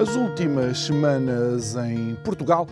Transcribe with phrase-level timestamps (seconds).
[0.00, 2.66] As últimas semanas em Portugal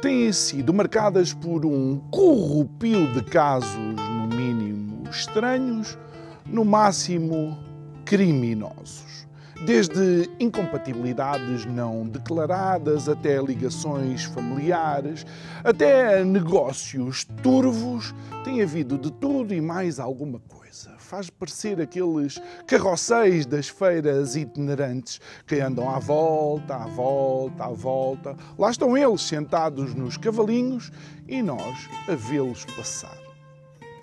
[0.00, 5.98] têm sido marcadas por um corrupio de casos, no mínimo estranhos,
[6.46, 7.58] no máximo
[8.06, 9.28] criminosos.
[9.66, 15.26] Desde incompatibilidades não declaradas, até ligações familiares,
[15.62, 20.59] até negócios turvos, tem havido de tudo e mais alguma coisa
[20.98, 28.36] faz parecer aqueles carroceiros das feiras itinerantes que andam à volta, à volta, à volta.
[28.58, 30.90] Lá estão eles sentados nos cavalinhos
[31.28, 33.18] e nós a vê-los passar.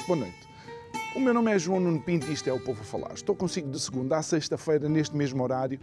[0.05, 0.47] Boa noite.
[1.15, 3.13] O meu nome é João Nuno Pinto e isto é o Povo a Falar.
[3.13, 5.79] Estou consigo de segunda a sexta-feira, neste mesmo horário,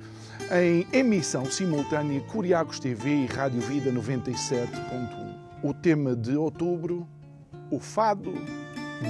[0.52, 5.34] em emissão simultânea Curiagos TV e Rádio Vida 97.1.
[5.62, 7.08] O tema de outubro,
[7.70, 8.32] o fado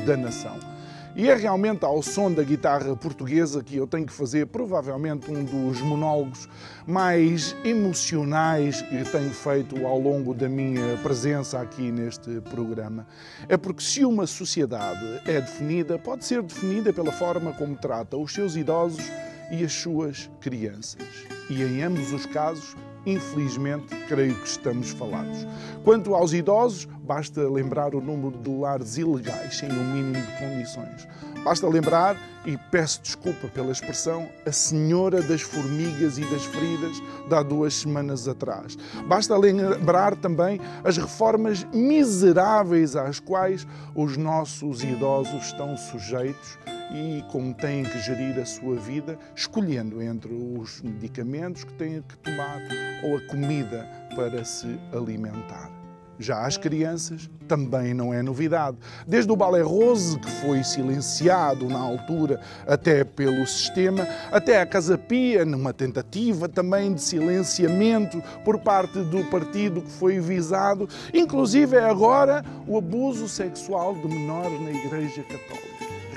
[0.06, 0.73] da nação.
[1.16, 5.44] E é realmente ao som da guitarra portuguesa que eu tenho que fazer provavelmente um
[5.44, 6.48] dos monólogos
[6.84, 13.06] mais emocionais que tenho feito ao longo da minha presença aqui neste programa.
[13.48, 18.32] É porque se uma sociedade é definida, pode ser definida pela forma como trata os
[18.32, 19.04] seus idosos
[19.52, 21.00] e as suas crianças.
[21.48, 22.74] E em ambos os casos,
[23.06, 25.46] infelizmente, creio que estamos falados.
[25.84, 30.32] Quanto aos idosos, basta lembrar o número de lares ilegais sem o um mínimo de
[30.38, 31.06] condições.
[31.44, 36.96] Basta lembrar, e peço desculpa pela expressão, a senhora das formigas e das feridas
[37.28, 38.76] de há duas semanas atrás.
[39.06, 46.58] Basta lembrar também as reformas miseráveis às quais os nossos idosos estão sujeitos
[46.94, 52.16] e como têm que gerir a sua vida, escolhendo entre os medicamentos que têm que
[52.18, 52.60] tomar
[53.02, 55.83] ou a comida para se alimentar.
[56.18, 58.76] Já as crianças também não é novidade.
[59.06, 64.96] Desde o balé rose, que foi silenciado na altura até pelo sistema, até a Casa
[64.96, 72.44] Pia, numa tentativa também de silenciamento por parte do partido que foi visado, inclusive agora
[72.66, 75.74] o abuso sexual de menores na Igreja Católica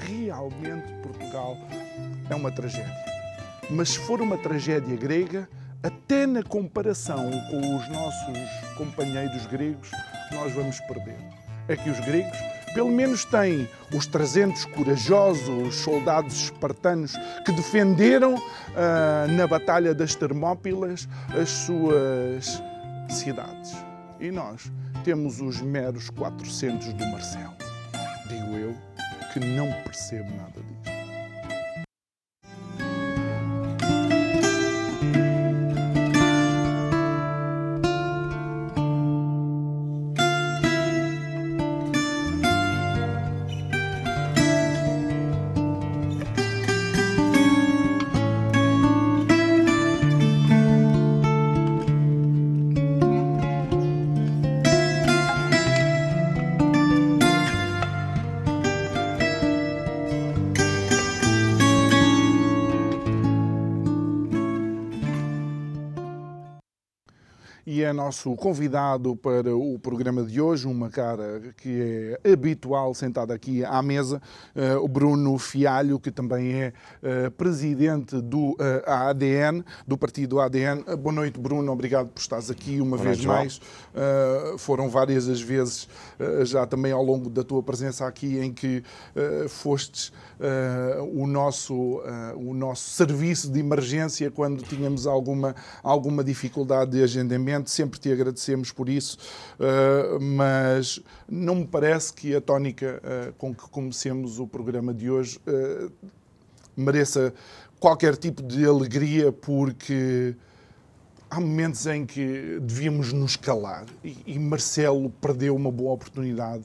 [0.08, 1.58] realmente Portugal
[2.30, 3.06] é uma tragédia.
[3.70, 5.50] Mas se for uma tragédia grega,
[5.84, 8.38] até na comparação com os nossos
[8.78, 9.92] companheiros gregos,
[10.32, 11.18] nós vamos perder.
[11.68, 12.38] É que os gregos,
[12.74, 17.14] pelo menos, têm os 300 corajosos soldados espartanos
[17.46, 21.08] que defenderam uh, na Batalha das Termópilas
[21.40, 22.62] as suas
[23.10, 23.76] cidades.
[24.20, 24.72] E nós
[25.04, 27.56] temos os meros 400 do Marcelo.
[28.28, 28.76] Digo eu
[29.34, 30.87] que não percebo nada disto.
[67.88, 73.64] É nosso convidado para o programa de hoje, uma cara que é habitual sentada aqui
[73.64, 74.22] à mesa,
[74.56, 80.84] uh, o Bruno Fialho, que também é uh, presidente do uh, ADN, do partido ADN.
[81.00, 83.62] boa noite, Bruno, obrigado por estares aqui uma boa vez noite,
[83.94, 84.60] mais.
[84.60, 85.88] foram várias as vezes,
[86.44, 88.84] já também ao longo da tua presença aqui, em que
[89.50, 90.12] fostes
[91.14, 92.02] o, nosso,
[92.36, 98.72] o nosso serviço de emergência quando tínhamos alguma, alguma dificuldade de agendamento sempre te agradecemos
[98.72, 99.18] por isso,
[99.60, 105.10] uh, mas não me parece que a tónica uh, com que comecemos o programa de
[105.10, 105.92] hoje uh,
[106.76, 107.34] mereça
[107.80, 110.36] qualquer tipo de alegria, porque
[111.30, 116.64] há momentos em que devíamos nos calar e, e Marcelo perdeu uma boa oportunidade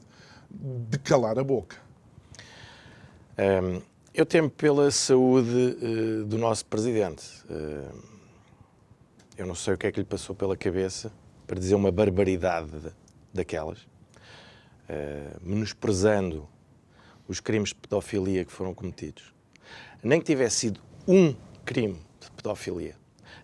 [0.49, 1.77] de calar a boca.
[3.37, 3.81] Um,
[4.13, 7.23] eu temo pela saúde uh, do nosso presidente.
[7.49, 8.13] Uh,
[9.37, 11.11] eu não sei o que é que lhe passou pela cabeça
[11.47, 12.69] para dizer uma barbaridade
[13.33, 16.47] daquelas, uh, menosprezando
[17.27, 19.33] os crimes de pedofilia que foram cometidos.
[20.03, 21.35] Nem que tivesse sido um
[21.65, 22.95] crime de pedofilia,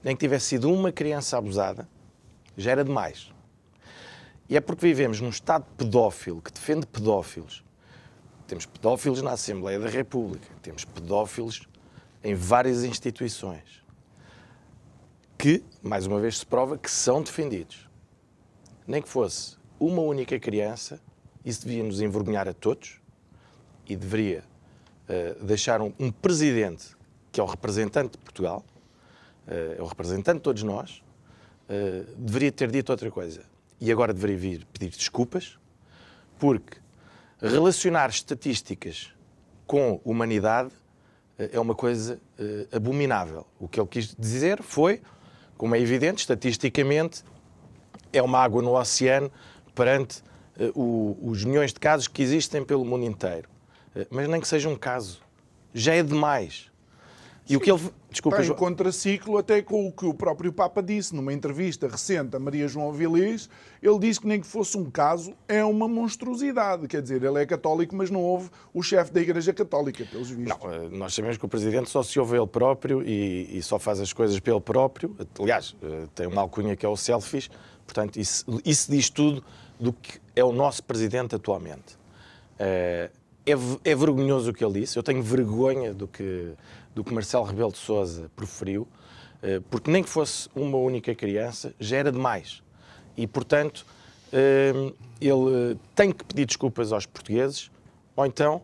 [0.03, 1.87] nem que tivesse sido uma criança abusada,
[2.55, 3.31] já era demais.
[4.47, 7.63] E é porque vivemos num Estado pedófilo que defende pedófilos.
[8.47, 11.67] Temos pedófilos na Assembleia da República, temos pedófilos
[12.23, 13.83] em várias instituições,
[15.39, 17.89] que, mais uma vez, se prova que são defendidos.
[18.85, 20.99] Nem que fosse uma única criança,
[21.45, 22.99] isso devia nos envergonhar a todos
[23.87, 24.43] e deveria
[25.07, 26.93] uh, deixar um, um, presidente,
[27.31, 28.65] que é o representante de Portugal,
[29.47, 31.01] uh, é o representante de todos nós,
[31.69, 33.43] uh, deveria ter dito outra coisa.
[33.79, 35.57] E agora deveria vir pedir desculpas,
[36.37, 36.79] porque
[37.41, 39.13] relacionar estatísticas
[39.65, 40.71] com humanidade
[41.37, 42.19] é uma coisa
[42.69, 43.47] abominável.
[43.57, 45.01] O que ele quis dizer foi,
[45.59, 47.21] como é evidente, estatisticamente,
[48.13, 49.29] é uma água no oceano
[49.75, 50.23] perante
[50.57, 53.49] uh, os milhões de casos que existem pelo mundo inteiro.
[53.93, 55.21] Uh, mas nem que seja um caso.
[55.73, 56.68] Já é demais.
[57.49, 57.81] E Sim, o que ele.
[58.11, 62.35] Desculpa, está em contraciclo até com o que o próprio Papa disse numa entrevista recente
[62.35, 63.49] a Maria João Vilis.
[63.81, 66.87] Ele disse que nem que fosse um caso, é uma monstruosidade.
[66.87, 70.57] Quer dizer, ele é católico, mas não houve o chefe da Igreja Católica, pelos vistos.
[70.59, 73.79] Não, eh, nós sabemos que o Presidente só se ouve ele próprio e, e só
[73.79, 75.15] faz as coisas pelo próprio.
[75.39, 75.75] Aliás,
[76.13, 77.49] tem uma alcunha que é o selfies.
[77.85, 79.43] Portanto, isso, isso diz tudo
[79.79, 81.97] do que é o nosso presidente atualmente.
[82.59, 83.09] Eh,
[83.45, 86.53] é, é, vergonhoso o que ele disse, eu tenho vergonha do que,
[86.93, 88.87] do que Marcelo Rebelo de Sousa proferiu,
[89.41, 92.61] eh, porque nem que fosse uma única criança, já era demais.
[93.15, 93.85] E, portanto,
[94.31, 94.73] eh,
[95.19, 97.71] ele tem que pedir desculpas aos portugueses,
[98.15, 98.63] ou então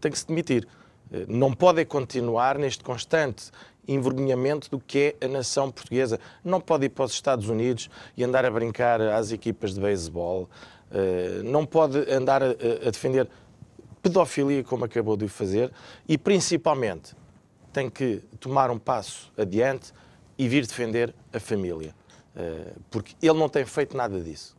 [0.00, 0.66] tem que se demitir.
[1.28, 3.52] Não pode continuar neste constante
[3.86, 6.18] envergonhamento do que é a nação portuguesa.
[6.42, 10.48] Não pode ir para os Estados Unidos e andar a brincar às equipas de beisebol,
[10.90, 12.54] eh, não pode andar a,
[12.90, 13.28] defender
[14.02, 15.72] pedofilia como acabou de fazer
[16.06, 17.16] e, principalmente,
[17.74, 19.92] tem que tomar um passo adiante
[20.38, 21.92] e vir defender a família.
[22.36, 24.56] Eh, porque ele não tem feito nada disso.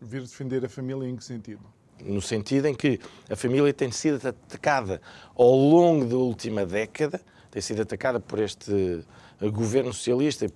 [0.00, 1.60] Vir defender a família em que sentido?
[2.04, 5.02] No sentido em que a família tem sido atacada
[5.34, 9.04] ao longo da última década tem sido atacada por este
[9.40, 10.46] eh, governo socialista,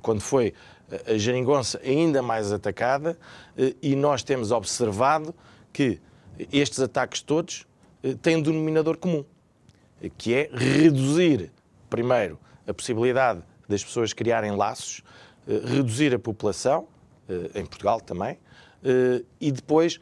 [0.00, 0.54] quando foi
[0.90, 3.18] eh, a geringonça ainda mais atacada,
[3.82, 5.34] e nós temos observado
[5.74, 6.00] que
[6.50, 7.66] estes ataques todos
[8.22, 9.26] têm um denominador comum,
[10.16, 11.50] que é reduzir,
[11.88, 15.02] primeiro, a possibilidade das pessoas criarem laços,
[15.46, 16.86] reduzir a população,
[17.54, 18.38] em Portugal também,
[19.40, 19.98] e depois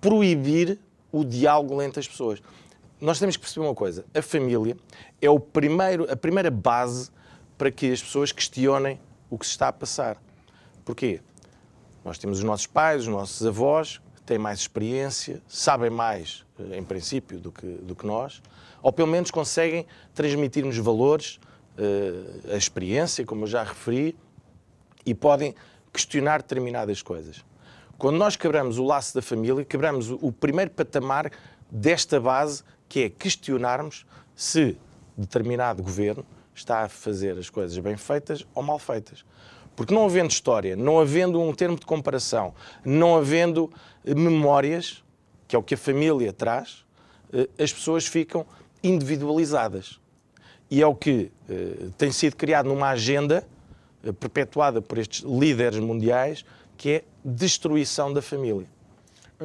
[0.00, 0.78] proibir
[1.12, 2.40] o diálogo entre as pessoas
[3.04, 4.76] nós temos que perceber uma coisa: a família
[5.20, 7.10] é o primeiro, a primeira base
[7.58, 10.16] para que as pessoas questionem o que se está a passar.
[10.84, 11.20] Porquê?
[12.04, 16.82] Nós temos os nossos pais, os nossos avós, têm mais experiência, sabem mais, eh, em
[16.82, 18.42] princípio, do que, do que nós,
[18.82, 21.38] ou pelo menos conseguem transmitir-nos valores,
[21.78, 24.16] eh, a experiência, como eu já referi,
[25.04, 25.54] e podem
[25.92, 27.44] questionar determinadas coisas.
[27.98, 31.30] Quando nós quebramos o laço da família, quebramos o primeiro patamar
[31.70, 34.76] desta base que é questionarmos se
[35.16, 36.24] determinado governo
[36.54, 39.24] está a fazer as coisas bem feitas ou mal feitas.
[39.76, 42.54] Porque não havendo história, não havendo um termo de comparação,
[42.84, 43.72] não havendo
[44.04, 45.02] memórias,
[45.46, 46.84] que é o que a família traz,
[47.32, 48.44] eh, as pessoas ficam
[48.82, 50.00] individualizadas.
[50.70, 53.46] E é o que eh, tem sido criado numa agenda
[54.02, 56.44] eh, perpetuada por estes líderes mundiais,
[56.76, 58.66] que é destruição da família.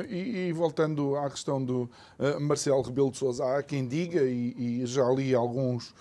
[0.07, 1.89] E, e, voltando à questão do
[2.19, 5.93] uh, Marcelo Rebelo de Sousa, há quem diga, e, e já li alguns,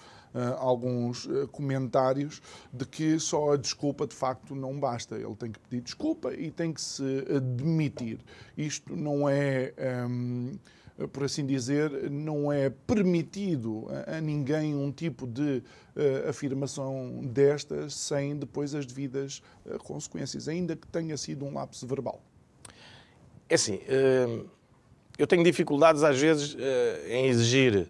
[0.58, 2.40] alguns uh, comentários,
[2.73, 5.16] de que só a desculpa de facto não basta.
[5.16, 7.23] Ele tem que pedir desculpa e tem que se
[7.56, 8.18] demitir.
[8.56, 9.73] Isto não é.
[10.08, 10.58] Um,
[11.12, 15.62] por assim dizer, não é permitido a, ninguém um tipo de
[15.94, 21.87] uh, afirmação destas sem depois as devidas uh, consequências, ainda que tenha sido um lapso
[21.87, 22.20] verbal.
[23.49, 23.78] É assim,
[24.28, 24.44] hum,
[25.18, 27.88] eu tenho dificuldades às vezes eh, em exigir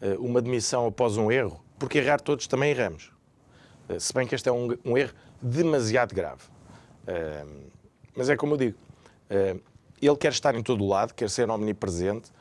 [0.00, 3.12] eh, uma demissão após um erro, porque errar todos também erramos.
[3.88, 6.42] Eh, se bem que este é um, um erro demasiado grave.
[7.06, 7.68] Hum,
[8.16, 8.78] mas é como eu digo,
[10.02, 12.32] ele quer estar em todo o lado, quer ser omnipresente,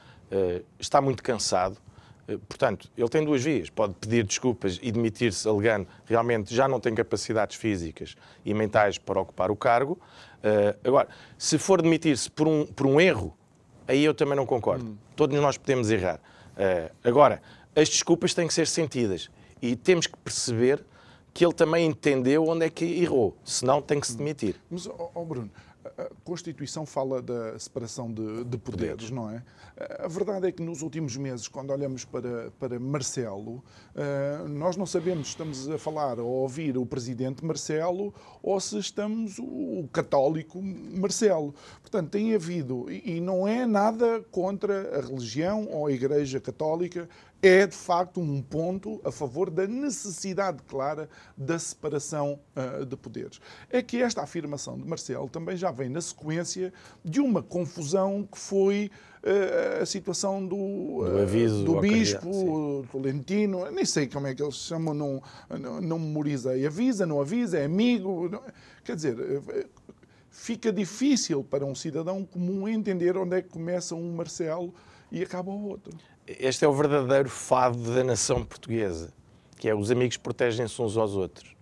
[0.80, 1.78] está muito cansado,
[2.50, 3.70] Portanto, ele tem duas vias.
[3.70, 9.22] Pode pedir desculpas e demitir-se alegando realmente já não tem capacidades físicas e mentais para
[9.22, 9.98] ocupar o cargo,
[10.38, 13.36] Uh, agora, se for demitir-se por um, por um erro,
[13.88, 14.86] aí eu também não concordo.
[14.86, 14.98] Hum.
[15.16, 16.20] Todos nós podemos errar.
[16.54, 17.42] Uh, agora,
[17.78, 19.30] as desculpas têm que ser sentidas
[19.62, 20.84] e temos que perceber
[21.32, 24.56] que ele também entendeu onde é que errou, senão tem que se demitir.
[24.72, 25.52] Mas, oh, Bruno,
[25.96, 29.44] a Constituição fala da separação de, de poderes, poderes, não é?
[30.00, 34.88] A verdade é que nos últimos meses, quando olhamos para, para Marcelo, uh, nós não
[34.88, 39.88] sabemos se estamos a falar ou a ouvir o presidente Marcelo ou se estamos o
[39.94, 41.54] católico Marcelo.
[41.82, 47.08] Portanto, tem havido, e não é nada contra a religião ou a Igreja Católica,
[47.42, 53.40] é de facto um ponto a favor da necessidade clara da separação uh, de poderes.
[53.70, 56.74] É que esta afirmação de Marcelo também já vem na sequência
[57.06, 58.90] de uma confusão que foi
[59.24, 60.56] uh, a situação do,
[61.06, 66.00] do, aviso, do bispo Tolentino, nem sei como é que eles chamam, não, não, não
[66.00, 66.66] memorizei.
[66.66, 68.30] Avisa, não avisa, é amigo.
[68.30, 68.42] Não,
[68.84, 69.16] quer dizer
[70.38, 74.74] fica difícil para um cidadão comum entender onde é que começa um Marcelo
[75.12, 75.98] e acaba o outro.
[76.28, 79.14] Este é o verdadeiro fado da nação portuguesa,
[79.56, 81.56] que é os amigos protegem-se uns aos outros.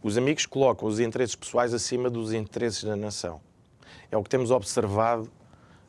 [0.00, 3.40] Os amigos colocam os interesses pessoais acima dos interesses da nação.
[4.12, 5.28] É o que temos observado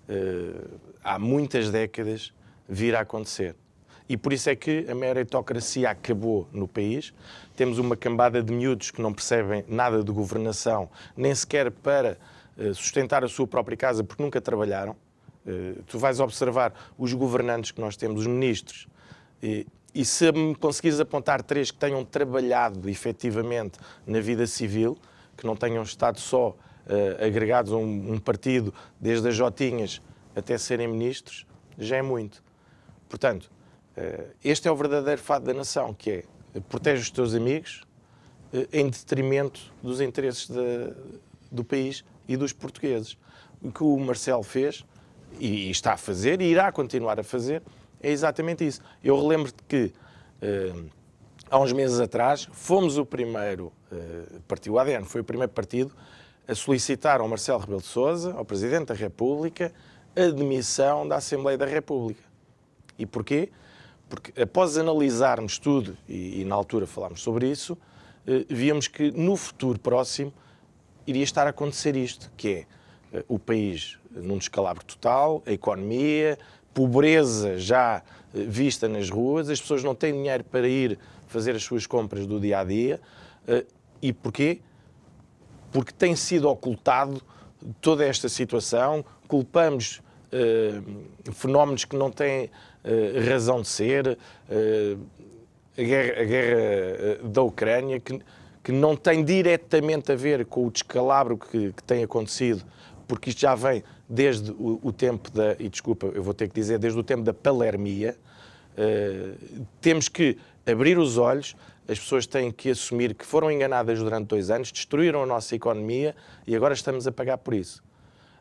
[0.10, 2.34] uh, há muitas décadas
[2.68, 3.56] vir a acontecer.
[4.10, 7.14] E por isso é que a meritocracia acabou no país.
[7.56, 12.18] Temos uma cambada de miúdos que não percebem nada de governação, nem sequer para
[12.58, 14.96] uh, sustentar a sua própria casa, porque nunca trabalharam.
[15.46, 18.88] Eh, tu vais observar os governantes que nós temos, os ministros,
[19.44, 24.98] e, e se me conseguires apontar três que tenham trabalhado efetivamente na vida civil,
[25.38, 30.02] que não tenham estado só uh, agregados a um, um, partido, desde as Jotinhas
[30.36, 31.46] até serem ministros,
[31.78, 32.44] já é muito.
[33.08, 33.52] Portanto,
[33.98, 36.24] uh, este é o verdadeiro fado da nação, que é
[36.70, 37.84] protege os teus amigos
[38.72, 40.94] em detrimento dos interesses de,
[41.52, 43.18] do país e dos portugueses.
[43.62, 44.86] O que o Marcelo fez
[45.40, 47.62] e está a fazer e irá continuar a fazer,
[48.02, 48.82] é exatamente isso.
[49.04, 49.92] Eu relembro que
[50.42, 50.90] uh,
[51.50, 55.92] há uns meses atrás fomos o primeiro uh, partido, o ADN foi o primeiro partido
[56.48, 59.74] a solicitar ao Marcelo Rebelo de Sousa, ao Presidente da República,
[60.16, 62.22] a demissão da Assembleia da República.
[62.98, 63.50] E porquê?
[64.08, 69.36] Porque após analisarmos tudo, e, e na altura falámos sobre isso, uh, víamos que no
[69.36, 70.32] futuro próximo
[71.08, 72.66] iria estar a acontecer isto, que é
[73.28, 76.38] o país num descalabro total, a economia,
[76.74, 78.02] pobreza já
[78.34, 82.26] eh, vista nas ruas, as pessoas não têm dinheiro para ir fazer as suas compras
[82.26, 83.00] do dia a dia.
[83.48, 83.66] Eh,
[84.02, 84.60] e porquê?
[85.72, 87.22] Porque tem sido ocultado
[87.82, 92.52] toda esta situação, culpamos uh, fenómenos que não têm
[93.28, 94.18] razão de ser,
[95.76, 98.22] a guerra, a guerra da Ucrânia, que,
[98.64, 102.64] que não tem diretamente a ver com o descalabro que, que tem acontecido
[103.08, 106.56] porque isto já vem desde o, o, tempo da, e desculpa, eu vou ter que
[106.56, 108.16] dizer, desde o tempo da palermia,
[108.78, 111.56] uh, temos que abrir os olhos,
[111.88, 116.16] as pessoas têm que assumir que foram enganadas durante dois anos, destruíram a nossa economia
[116.48, 117.84] e agora estamos a pagar por isso.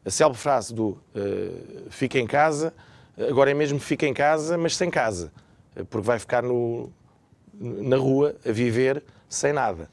[0.04, 2.75] A célebre frase do uh, fica em casa,
[3.18, 5.33] agora é mesmo fica em casa, mas sem casa,
[5.88, 6.92] porque vai ficar no,
[7.54, 9.88] na rua a viver sem nada.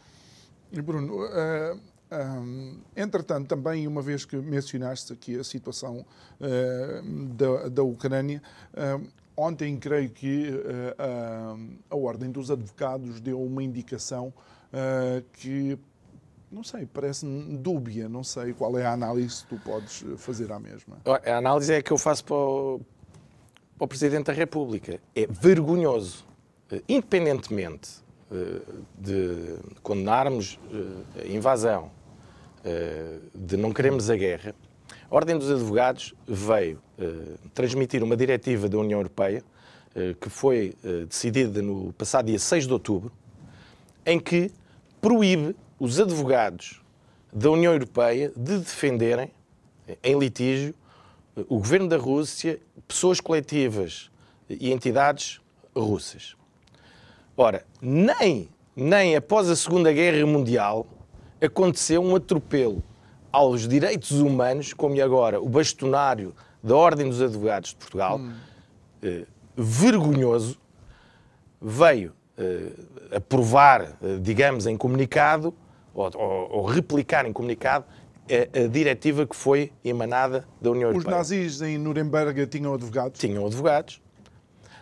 [0.71, 6.05] E Bruno, uh um, entretanto, também, uma vez que mencionaste aqui a situação
[6.39, 8.41] uh, da, da Ucrânia,
[8.73, 14.33] uh, ontem creio que uh, a Ordem dos Advogados deu uma indicação
[15.33, 15.77] que,
[16.49, 20.57] não sei, parece-me dúbia, não sei qual é a análise que tu podes fazer à
[20.57, 20.97] mesma.
[21.05, 22.79] A análise é que eu faço para o,
[23.77, 24.97] para o Presidente da República.
[25.13, 26.25] É vergonhoso,
[26.87, 28.01] independentemente
[28.97, 30.57] de condenarmos
[31.21, 32.00] a invasão, eh,
[33.33, 34.53] de não queremos a guerra,
[35.09, 39.43] a Ordem dos Advogados veio uh, transmitir uma diretiva da União Europeia,
[39.95, 40.73] uh, que foi
[41.07, 43.11] decidida no passado dia 6 de outubro,
[44.05, 44.51] em que
[45.01, 46.81] proíbe os advogados
[47.33, 49.31] da União Europeia de defenderem,
[50.03, 50.73] em litígio,
[51.35, 54.09] o governo da Rússia, pessoas coletivas
[54.49, 55.41] e entidades
[55.75, 56.35] russas.
[57.35, 60.85] Ora, nem, nem após a Segunda Guerra Mundial
[61.41, 62.83] aconteceu um atropelo
[63.31, 68.33] aos direitos humanos, como agora o bastonário da Ordem dos Advogados de Portugal, hum.
[69.01, 70.59] eh, vergonhoso,
[71.61, 72.71] veio eh,
[73.15, 75.53] aprovar, eh, digamos, em comunicado,
[75.93, 77.85] ou, ou, ou, replicar em comunicado,
[78.29, 81.21] a, a, diretiva que foi emanada da União Os Europeia.
[81.21, 83.19] Os nazis em Nuremberg tinham advogados?
[83.19, 84.01] Tinham advogados.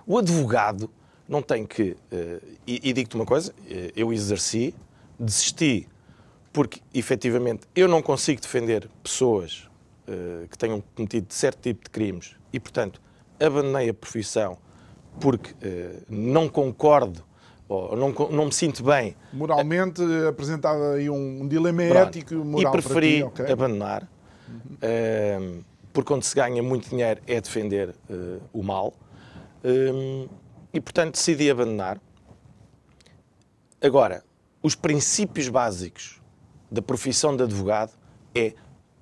[0.06, 0.90] O advogado
[1.28, 1.96] não tem que.
[2.12, 4.74] Eh, e, e digo-te uma coisa, eh, eu exerci,
[5.20, 5.88] desisti
[6.52, 9.70] porque efetivamente eu não consigo defender pessoas
[10.08, 13.02] uh, que tenham cometido certo tipo de crimes e, portanto,
[13.40, 14.58] abandonei a profissão
[15.20, 17.24] porque uh, não concordo
[17.68, 19.16] ou não, não me sinto bem.
[19.32, 22.18] Moralmente uh, apresentava aí um, dilema Pronto.
[22.18, 23.52] ético moral E preferi ti, okay.
[23.52, 24.08] abandonar
[24.82, 25.64] Uh,
[25.94, 27.94] porque onde se ganha muito dinheiro é defender
[28.52, 28.96] o mal.
[30.74, 32.02] E, portanto, decidi abandonar.
[33.80, 34.24] Agora,
[34.64, 36.19] os princípios básicos
[36.72, 37.92] da profissão de advogado
[38.36, 38.54] é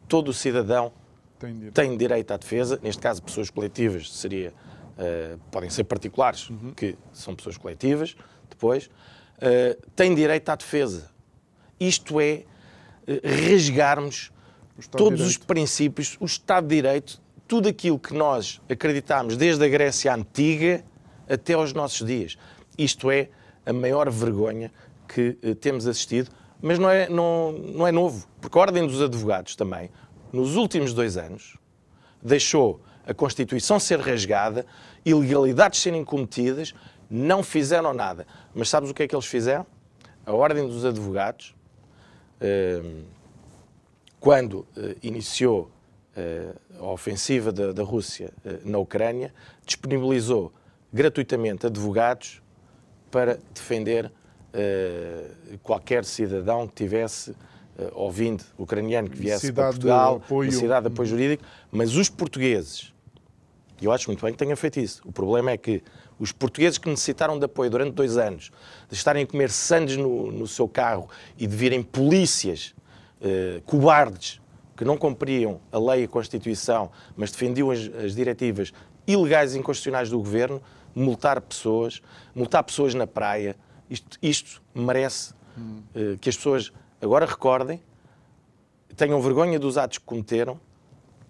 [0.08, 0.92] todo o cidadão
[1.40, 4.54] tem direito, tem direito à defesa, neste caso pessoas coletivas seria,
[4.98, 6.74] uh, podem ser particulares, uhum.
[6.76, 8.16] que são pessoas coletivas,
[8.50, 11.12] depois, uh, tem direito à defesa.
[11.80, 12.44] Isto é
[13.08, 14.32] uh, rasgarmos
[14.92, 20.14] todos os princípios, o Estado de Direito, tudo aquilo que nós acreditamos desde a Grécia
[20.14, 20.84] Antiga
[21.30, 22.38] até aos nossos dias.
[22.78, 23.30] Isto é
[23.66, 24.72] a maior vergonha
[25.08, 26.30] que temos assistido,
[26.62, 29.90] mas não é, não, não é novo, porque a Ordem dos Advogados também,
[30.32, 31.58] nos últimos dois anos,
[32.22, 34.66] deixou a Constituição ser rasgada,
[35.06, 36.74] ilegalidades serem cometidas,
[37.10, 38.28] não fizeram nada.
[38.54, 39.66] Mas sabes o que é que eles fizeram?
[40.26, 41.56] A Ordem dos Advogados,
[42.42, 43.04] ehm,
[44.20, 45.72] quando eh, iniciou
[46.18, 49.34] eh, a ofensiva da, Rússia eh, na Ucrânia,
[49.66, 50.52] disponibilizou
[50.92, 52.42] gratuitamente advogados
[53.10, 54.12] para defender
[55.64, 57.36] qualquer cidadão que tivesse uh,
[57.94, 62.94] ouvinte ucraniano que viesse para Portugal, necessidade de apoio jurídico, mas os portugueses,
[63.82, 65.84] e eu acho muito bem que tenha feito isso, o problema é que
[66.20, 68.52] os portugueses que necessitaram de apoio durante dois anos,
[68.90, 72.74] de estarem a comer sandes no, no seu carro e de virem polícias
[73.22, 74.42] uh, cobardes
[74.76, 78.72] que não cumpriam a lei e a Constituição, mas defendiam as, as diretivas
[79.08, 80.62] ilegais e inconstitucionais do governo,
[80.94, 82.02] multar pessoas,
[82.36, 83.56] multar pessoas na praia,
[83.90, 85.82] isto, isto merece hum.
[85.96, 87.82] uh, que as pessoas agora recordem,
[88.96, 90.60] tenham vergonha dos atos que cometeram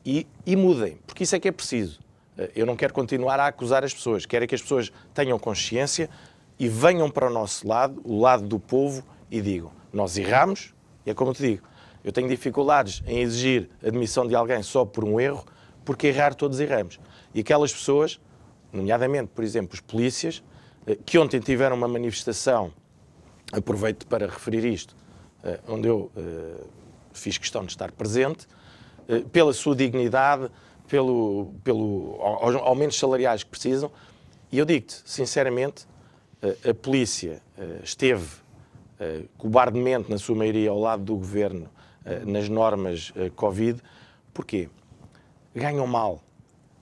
[0.05, 1.99] e, e mudem, porque isso é que é preciso.
[2.37, 5.37] Eh, eu não quero continuar a acusar as pessoas, quero é que as pessoas tenham
[5.37, 6.09] consciência
[6.57, 10.73] e venham para o nosso lado, o lado do povo, e digam: nós erramos,
[11.05, 11.67] e é como eu te digo,
[12.03, 15.45] eu tenho dificuldades em exigir admissão de alguém só por um erro,
[15.83, 16.99] porque errar todos erramos.
[17.33, 18.19] E aquelas pessoas,
[18.71, 20.41] nomeadamente, por exemplo, os polícias,
[20.95, 22.71] que ontem tiveram uma manifestação,
[23.51, 24.95] aproveito para referir isto,
[25.43, 26.63] eh, onde eu eh,
[27.13, 28.47] fiz questão de estar presente,
[29.07, 30.49] eh, pela sua dignidade,
[30.87, 32.17] pelo, pelo
[32.63, 33.91] aumentos salariais que precisam.
[34.51, 35.85] E eu digo-te, sinceramente,
[36.41, 37.41] a polícia
[37.83, 38.25] esteve
[39.37, 41.69] cobardemente, na sua maioria, ao lado do governo
[42.25, 43.81] nas normas Covid.
[44.33, 44.69] Porquê?
[45.53, 46.21] Ganham mal,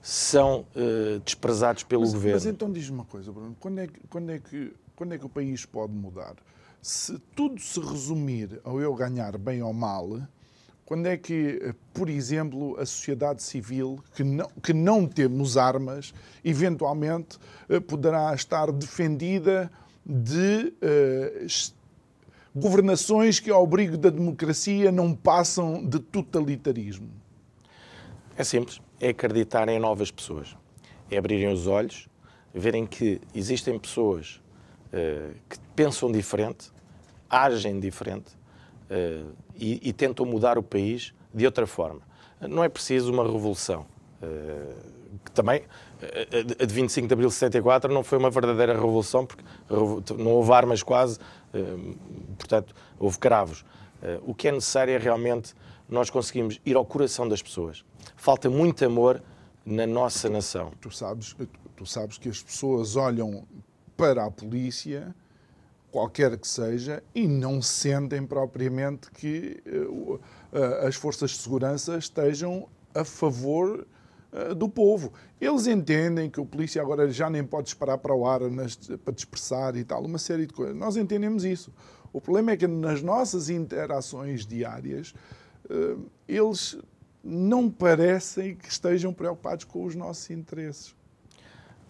[0.08, 0.64] são
[1.24, 2.36] desprezados pelo mas, governo.
[2.36, 5.26] Mas então diz-me uma coisa, Bruno, quando é, que, quando, é que, quando é que
[5.26, 6.36] o país pode mudar?
[6.86, 10.20] se tudo se resumir ao eu ganhar bem ou mal,
[10.84, 16.14] quando é que, por exemplo, a sociedade civil, que não, que não temos armas,
[16.44, 17.38] eventualmente
[17.68, 19.68] eh, poderá estar defendida
[20.08, 21.46] de uh,
[22.54, 27.10] governações que, ao abrigo da democracia, não passam de totalitarismo?
[28.36, 28.80] É simples.
[29.00, 30.56] É acreditar em novas pessoas.
[31.10, 32.08] É abrirem os olhos,
[32.56, 34.40] verem que existem pessoas
[34.86, 36.72] uh, que pensam diferente,
[37.28, 38.32] agem diferente
[38.90, 42.00] uh, e, e, tentam mudar o país de outra forma.
[42.40, 43.86] Não é preciso uma revolução.
[44.22, 44.96] Uh,
[45.34, 45.62] também,
[46.60, 49.42] a de 25 de abril de 74 não foi uma verdadeira revolução, porque
[50.16, 51.18] não houve armas quase,
[52.38, 53.64] portanto, houve cravos.
[54.22, 55.54] o que é necessário é realmente
[55.88, 57.84] nós conseguimos ir ao coração das pessoas.
[58.16, 59.22] Falta muito amor
[59.64, 60.72] na nossa nação.
[60.80, 61.36] Tu sabes,
[61.76, 63.46] tu sabes que as pessoas olham
[63.96, 65.14] para a polícia
[65.96, 70.20] qualquer que seja, e não sentem propriamente que uh, uh,
[70.86, 73.86] as forças de segurança estejam a favor
[74.30, 75.10] uh, do povo.
[75.40, 79.14] Eles entendem que o polícia agora já nem pode disparar para o ar nas, para
[79.14, 80.76] dispersar e tal, uma série de coisas.
[80.76, 81.72] Nós entendemos isso.
[82.12, 85.14] O problema é que nas nossas interações diárias,
[86.28, 86.78] eles
[87.26, 90.94] não parecem que estejam preocupados com os nossos interesses.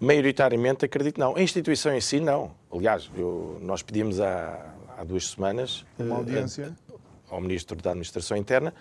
[0.00, 1.36] Maioritariamente acredito não.
[1.36, 2.54] A instituição em si, não.
[2.72, 6.74] Aliás, eu, nós pedimos há, há duas semanas uma audiência
[7.30, 8.72] a, ao Ministro da Administração Interna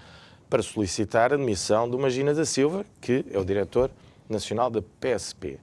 [0.49, 3.91] para solicitar a admissão de uma Gina da Silva, que é o diretor
[4.29, 5.59] nacional da PSP.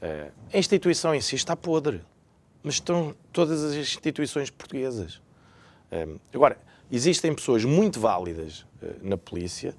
[0.00, 2.00] Uh, a instituição em si está podre,
[2.62, 5.16] mas estão todas as instituições portuguesas.
[5.90, 6.58] Uh, agora,
[6.90, 9.74] existem pessoas muito válidas uh, na polícia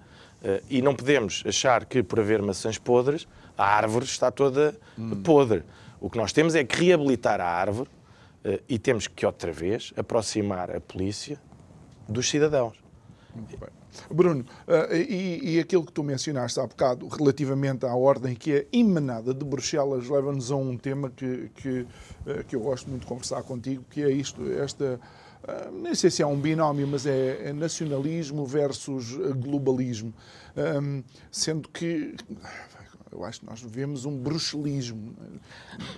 [0.69, 5.21] e não podemos achar que, por haver maçãs podres, a árvore está toda hum.
[5.21, 5.63] podre.
[5.99, 7.89] O que nós temos é que reabilitar a árvore
[8.45, 11.39] uh, e temos que, outra vez, aproximar a polícia
[12.07, 12.77] dos cidadãos.
[13.35, 13.69] Muito bem.
[14.09, 18.67] Bruno, uh, e, e, aquilo que tu mencionaste há bocado, relativamente à ordem que é
[18.71, 21.81] emanada de Bruxelas, leva-nos a um tema que, que,
[22.25, 24.99] uh, que eu gosto muito de conversar contigo, que é isto, esta.
[25.49, 30.13] Uh, nem sei se é um binómio, mas é, é nacionalismo versus globalismo.
[30.55, 32.15] Um, sendo que
[33.11, 35.15] eu acho que nós vemos um bruxelismo.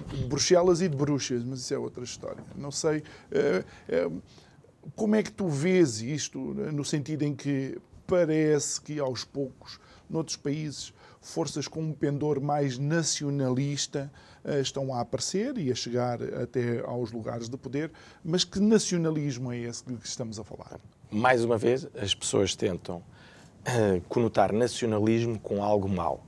[0.10, 2.44] De Bruxelas e de bruxas, mas isso é outra história.
[2.56, 3.04] Não sei.
[3.32, 4.22] Uh,
[4.96, 10.36] como é que tu vês isto, no sentido em que parece que aos poucos, noutros
[10.36, 14.12] países, forças com um pendor mais nacionalista
[14.62, 17.92] estão a aparecer e a chegar até aos lugares de poder,
[18.24, 20.80] mas que nacionalismo é esse de que estamos a falar?
[21.12, 26.26] Mais uma vez, as pessoas tentam uh, conotar nacionalismo com algo mau.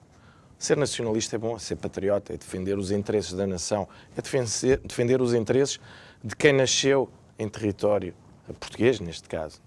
[0.57, 5.21] Ser nacionalista é bom, ser patriota é defender os interesses da nação, é defender, defender
[5.21, 5.79] os interesses
[6.23, 8.13] de quem nasceu em território
[8.59, 9.61] português, neste caso,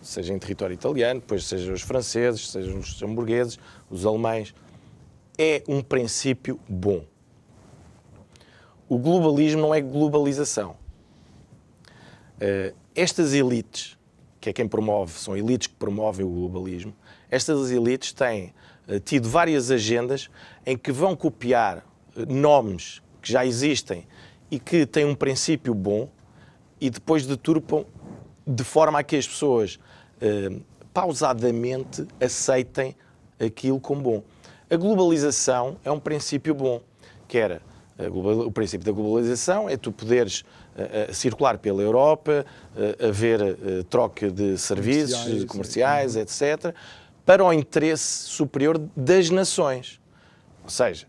[0.00, 3.58] seja em território italiano, depois sejam os franceses, sejam os hamburgueses,
[3.90, 4.54] os alemães.
[5.38, 7.04] É um princípio bom.
[8.92, 10.76] O globalismo não é globalização.
[12.36, 13.96] Uh, estas elites,
[14.38, 16.94] que é quem promove, são elites que promovem o globalismo,
[17.30, 18.52] estas elites têm
[18.86, 20.28] uh, tido várias agendas
[20.66, 24.06] em que vão copiar uh, nomes que já existem
[24.50, 26.10] e que têm um princípio bom
[26.78, 27.86] e depois deturpam
[28.46, 29.80] de forma a que as pessoas
[30.20, 30.50] eh,
[30.92, 32.94] pausadamente aceitem
[33.40, 34.22] aquilo como bom.
[34.68, 36.82] A globalização é um princípio bom,
[37.26, 37.62] que era
[38.08, 44.30] o princípio da globalização é tu poderes uh, circular pela Europa, uh, haver uh, troca
[44.30, 46.22] de serviços comerciais, comerciais uhum.
[46.22, 46.74] etc.,
[47.24, 50.00] para o interesse superior das nações.
[50.64, 51.06] Ou seja,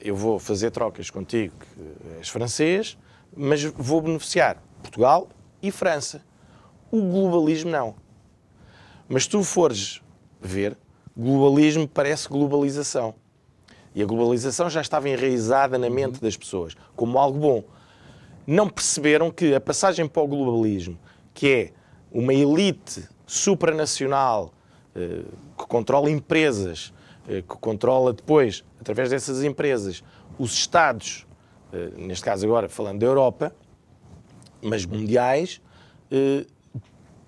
[0.00, 2.96] eu vou fazer trocas contigo, que és francês,
[3.36, 5.28] mas vou beneficiar Portugal
[5.60, 6.22] e França.
[6.90, 7.96] O globalismo não.
[9.08, 10.00] Mas tu fores
[10.40, 10.76] ver,
[11.16, 13.14] globalismo parece globalização.
[13.94, 17.64] E a globalização já estava enraizada na mente das pessoas, como algo bom.
[18.46, 20.98] Não perceberam que a passagem para o globalismo,
[21.34, 21.72] que é
[22.12, 24.52] uma elite supranacional
[24.94, 25.22] eh,
[25.56, 26.92] que controla empresas,
[27.28, 30.02] eh, que controla depois, através dessas empresas,
[30.38, 31.26] os Estados,
[31.72, 33.54] eh, neste caso agora falando da Europa,
[34.62, 35.60] mas mundiais,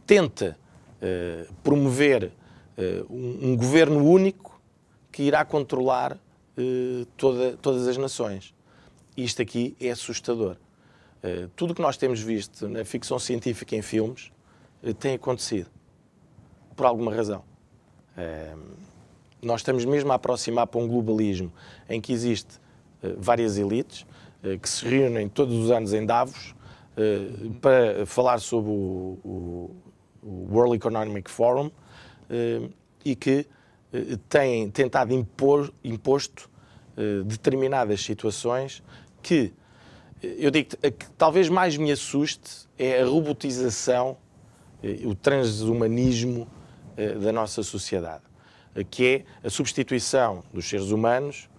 [0.07, 0.59] tenta
[1.01, 2.25] uh, promover
[2.77, 4.61] uh, um, um, governo único
[5.11, 6.19] que irá controlar
[6.59, 8.55] uh, toda, todas as nações.
[9.17, 10.57] Isto aqui é assustador.
[11.55, 14.33] tudo o que nós temos visto na ficção científica em filmes
[14.99, 15.71] tem acontecido.
[16.75, 17.45] Por alguma razão.
[19.43, 21.53] nós estamos mesmo a aproximar para um globalismo
[21.91, 22.59] em que existe
[23.19, 24.07] várias elites
[24.63, 26.55] que se reúnem todos os anos em Davos
[27.61, 29.71] para falar sobre o,
[30.23, 31.71] World Economic Forum,
[32.31, 32.69] eh,
[33.05, 33.47] e que eh,
[34.29, 36.51] têm tentado impor, imposto
[36.97, 38.83] eh, determinadas situações
[39.23, 39.53] que
[40.23, 44.17] eu digo que, talvez mais me assuste é a robotização,
[45.05, 46.47] o transhumanismo
[47.21, 48.23] da nossa sociedade,
[48.89, 49.05] que
[49.43, 51.51] é a substituição dos seres humanos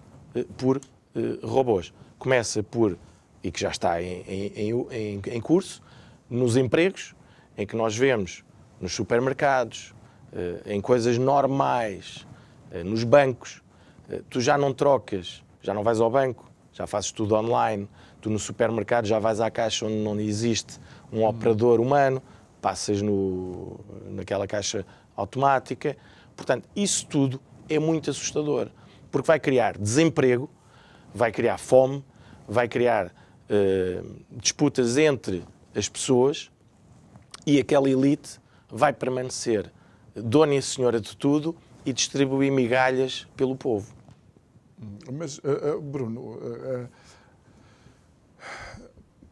[0.57, 0.79] por
[1.43, 1.93] robôs.
[2.17, 2.97] Começa por,
[3.43, 5.83] e que já está em, em, em, em curso,
[6.29, 7.13] nos empregos,
[7.57, 8.43] em que nós vemos
[8.79, 10.02] nos supermercados, eh,
[10.65, 12.25] em coisas normais,
[12.73, 13.61] eh, nos bancos.
[14.09, 17.87] Eh, tu já não trocas, já não vais ao banco, já fazes tudo online.
[18.19, 20.79] Tu no supermercado já vais à caixa onde não existe
[21.11, 21.27] um hum.
[21.27, 22.21] operador humano,
[22.61, 25.95] passas no, naquela caixa automática.
[26.35, 28.69] Portanto, isso tudo é muito assustador,
[29.11, 30.49] porque vai criar desemprego,
[31.13, 32.03] vai criar fome,
[32.47, 35.43] vai criar uh, disputas entre
[35.75, 36.51] as pessoas
[37.45, 39.71] e aquela elite vai permanecer
[40.15, 43.93] dona e senhora de tudo e distribuir migalhas pelo povo.
[45.11, 46.87] Mas, uh, uh, Bruno, uh,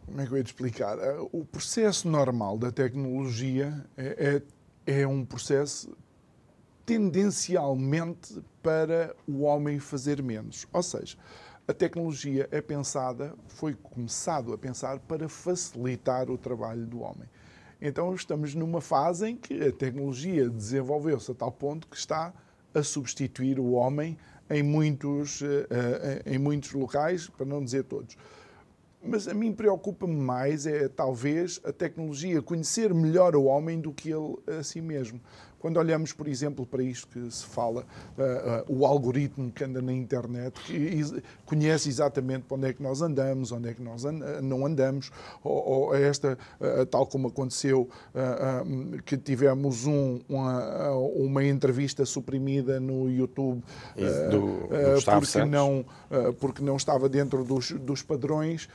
[0.05, 0.97] como é que eu ia te explicar?
[1.31, 4.41] o processo normal da tecnologia é,
[4.87, 5.95] é, é um processo
[6.85, 10.67] tendencialmente para o homem fazer menos.
[10.73, 11.17] Ou seja,
[11.67, 17.29] a tecnologia é pensada, foi começado a pensar para facilitar o trabalho do homem.
[17.81, 22.31] Então estamos numa fase em que a tecnologia desenvolveu-se a tal ponto que está
[22.73, 24.17] a substituir o homem
[24.49, 28.15] em muitos, eh, eh, em muitos locais, para não dizer todos.
[29.03, 34.11] Mas a mim preocupa-me mais é talvez a tecnologia conhecer melhor o homem do que
[34.11, 35.19] ele a si mesmo.
[35.61, 37.85] Quando olhamos, por exemplo, para isto que se fala,
[38.17, 42.81] uh, uh, o algoritmo que anda na internet, que conhece exatamente para onde é que
[42.81, 45.11] nós andamos, onde é que nós and não andamos,
[45.43, 47.87] ou, ou esta, uh, tal como aconteceu,
[49.05, 53.61] que tivemos um, uma, uma, entrevista suprimida no YouTube
[54.31, 55.85] do, do porque, não,
[56.39, 58.67] porque não estava dentro dos, dos padrões,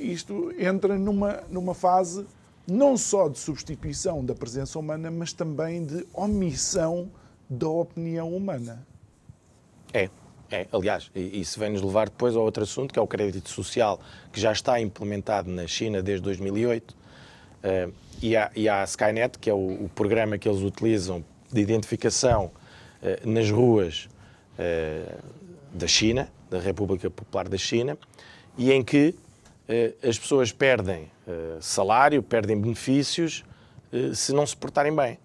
[0.00, 2.26] isto entra numa, numa fase
[2.66, 7.10] não só de substituição da presença humana, mas também de omissão
[7.48, 8.86] da opinião humana.
[9.92, 10.08] É,
[10.50, 10.66] é.
[10.72, 14.00] Aliás, isso vem nos levar depois a outro assunto, que é o crédito social,
[14.32, 16.90] que já está implementado na China desde 2008.
[16.92, 16.96] Uh,
[17.62, 17.88] eh,
[18.20, 21.60] e, há, e há a Skynet, que é o, o, programa que eles utilizam de
[21.60, 22.50] identificação
[23.02, 24.08] uh, nas ruas
[24.58, 25.22] uh,
[25.72, 27.96] da China, da República Popular da China,
[28.56, 29.14] e em que
[30.06, 33.44] as pessoas perdem eh, salário, perdem benefícios
[33.92, 35.18] eh, se não se portarem bem.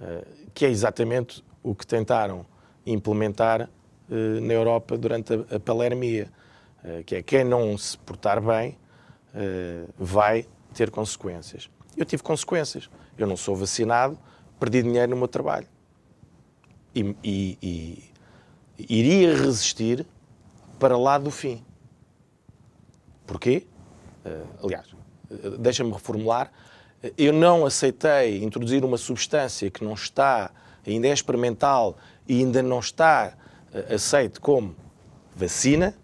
[0.00, 2.44] Eh, que é exatamente o que tentaram
[2.84, 3.68] implementar
[4.08, 6.32] na Europa durante a palermia.
[7.04, 8.76] Que é quem não se portar bem
[9.96, 11.70] vai ter consequências.
[11.96, 12.88] Eu tive consequências.
[13.16, 14.18] Eu não sou vacinado,
[14.58, 15.68] perdi dinheiro no meu trabalho.
[16.94, 18.12] E, e, e
[18.88, 20.06] iria resistir
[20.78, 21.62] para lá do fim.
[23.26, 23.66] Porquê?
[24.28, 24.86] Uh, aliás,
[25.58, 26.50] deixa-me reformular,
[27.16, 30.50] eu não aceitei introduzir uma substância que não está,
[30.86, 33.34] ainda é experimental e ainda não está
[33.72, 34.74] eh, aceito como
[35.36, 35.94] vacina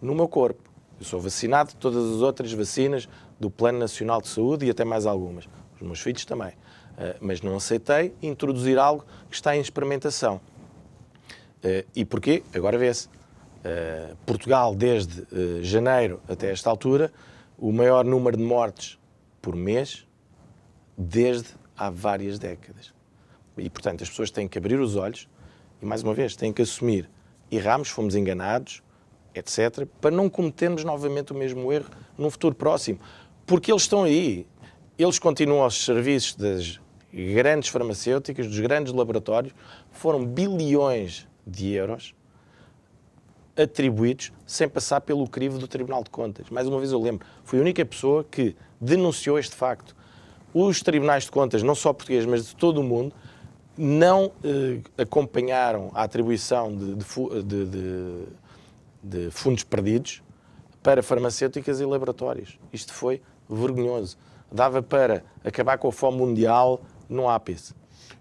[0.00, 0.62] no meu corpo.
[0.98, 3.06] Eu sou vacinado de todas as outras vacinas
[3.38, 5.46] do Plano Nacional de Saúde e até mais algumas.
[5.76, 6.52] Os meus filhos também.
[6.96, 10.40] Eh, mas não aceitei introduzir algo que está em experimentação.
[11.62, 12.42] Eh, e porquê?
[12.54, 13.08] Agora vê-se.
[14.26, 15.26] Portugal, desde
[15.62, 17.10] janeiro até esta altura,
[17.58, 18.98] o maior número de mortes
[19.40, 20.06] por mês
[20.96, 22.92] desde há várias décadas.
[23.56, 25.28] E, portanto, as pessoas têm que abrir os olhos
[25.80, 27.08] e, mais uma vez, têm que assumir
[27.50, 28.82] erramos, fomos enganados,
[29.34, 32.98] etc., para não cometermos novamente o mesmo erro num futuro próximo.
[33.46, 34.46] Porque eles estão aí.
[34.98, 36.80] Eles continuam aos serviços das
[37.12, 39.54] grandes farmacêuticas, dos grandes laboratórios.
[39.90, 42.14] Foram bilhões de euros
[43.56, 46.50] atribuídos sem passar pelo crivo do Tribunal de Contas.
[46.50, 49.94] Mais uma vez eu lembro, fui a única pessoa que denunciou este facto.
[50.52, 53.12] Os tribunais de contas, não só portugueses, mas de todo o mundo,
[53.76, 58.22] não eh, acompanharam a atribuição de, de, de,
[59.02, 60.22] de, fundos perdidos
[60.80, 62.58] para farmacêuticas e laboratórios.
[62.72, 64.16] Isto foi vergonhoso.
[64.52, 67.74] Dava para acabar com a fome mundial no ápice.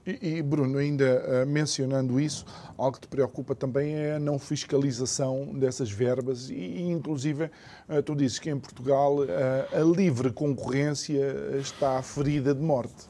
[0.06, 2.46] E, e, Bruno, ainda uh, mencionando isso,
[2.78, 8.04] algo que te preocupa também é a não fiscalização dessas verbas e, e inclusive, uh,
[8.04, 9.26] tu dizes que em Portugal uh,
[9.72, 13.08] a livre concorrência está ferida de morte.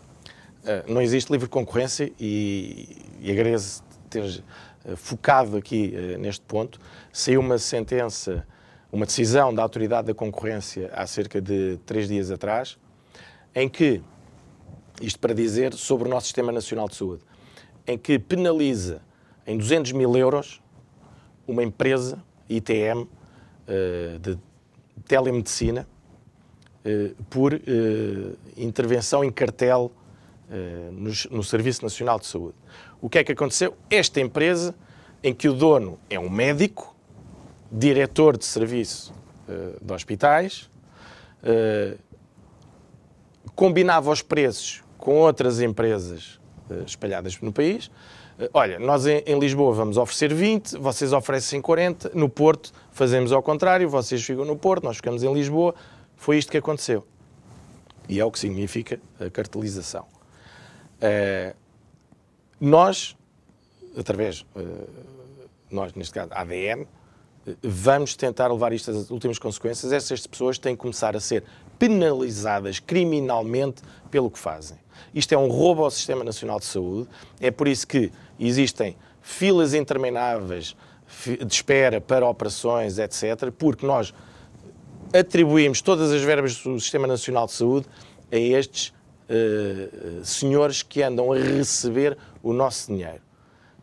[0.88, 4.44] não existe livre concorrência e, e agradeço ter
[4.96, 6.80] focado aqui neste ponto.
[7.12, 8.46] Saiu uma sentença,
[8.92, 12.78] uma decisão da Autoridade da Concorrência há cerca de três dias atrás,
[13.56, 14.02] em que
[15.02, 17.24] isto para dizer sobre o nosso Sistema Nacional de Saúde,
[17.86, 19.02] em que penaliza
[19.46, 20.62] em 200 mil euros
[21.48, 23.08] uma empresa, ITM,
[23.68, 24.38] eh, de
[25.06, 25.88] telemedicina,
[26.86, 27.60] eh, por eh,
[28.58, 29.92] intervenção em cartel
[31.32, 32.54] no Serviço Nacional de Saúde.
[33.02, 33.76] O que é que aconteceu?
[33.90, 34.76] Esta empresa,
[35.24, 36.96] em que o dono é um médico,
[37.72, 39.12] diretor de serviço
[39.82, 40.70] de hospitais,
[43.56, 46.40] combinava os preços com outras empresas
[46.70, 47.88] uh, espalhadas no país.
[48.40, 53.44] Uh, olha, nós em, Lisboa vamos oferecer 20, vocês oferecem 40, no Porto fazemos ao
[53.44, 55.76] contrário, vocês ficam no Porto, nós ficamos em Lisboa.
[56.16, 57.06] Foi isto que aconteceu.
[58.08, 60.06] E é o que significa a cartelização.
[61.02, 61.54] Uh,
[62.62, 63.18] nós,
[63.98, 64.46] através,
[65.70, 66.88] nós neste caso, ADN,
[67.62, 69.92] vamos tentar levar isto às últimas consequências.
[69.92, 71.44] Essas pessoas têm que começar a ser
[71.78, 74.82] penalizadas criminalmente pelo que fazem.
[75.14, 77.10] Isto é um roubo ao Sistema Nacional de Saúde.
[77.40, 80.76] É por isso que existem filas intermináveis
[81.26, 84.14] de espera para operações, etc., porque nós
[85.14, 87.86] atribuímos todas as verbas do Sistema Nacional de Saúde
[88.32, 93.22] a estes uh, senhores que andam a receber o nosso dinheiro.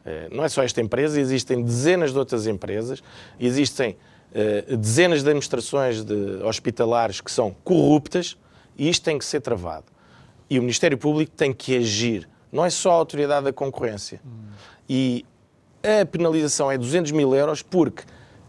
[0.04, 3.02] Uh, não é só esta empresa, existem dezenas de outras empresas,
[3.38, 3.96] existem
[4.32, 8.36] uh, dezenas de administrações de hospitalares que são corruptas
[8.76, 9.86] e isto tem que ser travado.
[10.50, 12.28] E o Ministério Público tem que agir.
[12.52, 14.20] Não é só a autoridade da concorrência.
[14.26, 14.50] Hum.
[14.88, 15.24] E
[15.82, 18.02] a penalização é 200 mil euros porque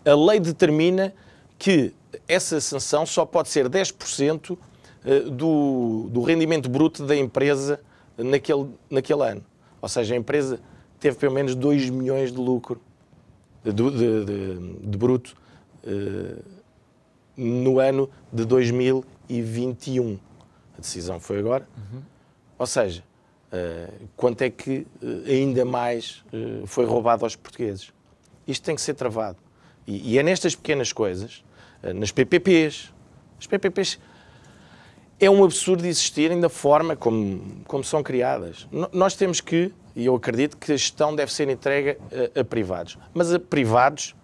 [0.04, 1.14] a lei determina
[1.58, 1.94] que
[2.28, 4.58] essa sanção só pode ser 10%
[5.06, 7.80] eh, do, do rendimento bruto da empresa
[8.18, 9.44] naquele, naquele ano.
[9.82, 10.60] Ou seja, a empresa
[11.00, 12.80] teve pelo menos 2 milhões de lucro,
[13.64, 15.36] de, de, de, de bruto,
[15.84, 16.44] uh,
[17.36, 20.20] no ano de 2021.
[20.82, 21.68] Decisão foi agora.
[21.78, 22.02] Uhum.
[22.60, 23.04] Ou seja,
[23.52, 26.24] uh, quanto é que uh, ainda mais
[26.66, 27.94] foi roubado aos portugueses?
[28.48, 29.38] Isto tem que ser travado.
[29.88, 31.44] E, e é nestas pequenas coisas,
[31.96, 32.94] nas PPPs,
[33.40, 34.00] as PPPs
[35.20, 38.68] é um absurdo existirem da forma como, como são criadas.
[38.92, 41.98] nós temos que, e eu acredito que a gestão deve ser entregue
[42.36, 44.16] a, a privados, mas a privados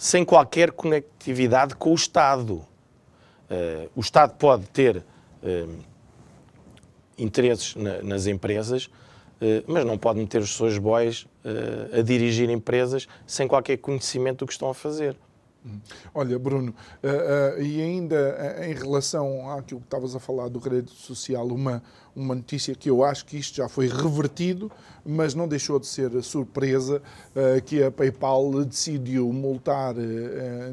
[0.00, 2.54] sem qualquer conectividade com o Estado.
[2.54, 5.78] Uh, o Estado pode ter uh,
[7.22, 11.26] interesses na, nas empresas, uh, mas não pode meter os seus boys
[11.96, 15.16] a dirigir empresas sem qualquer conhecimento do que estão a fazer.
[16.14, 20.58] Olha, Bruno, uh, uh, e ainda uh, em relação àquilo que estavas a falar do
[20.58, 21.82] crédito social, uma,
[22.16, 24.72] uma notícia que eu acho que isto já foi revertido,
[25.04, 27.02] mas não deixou de ser surpresa,
[27.64, 29.94] que a PayPal decidiu multar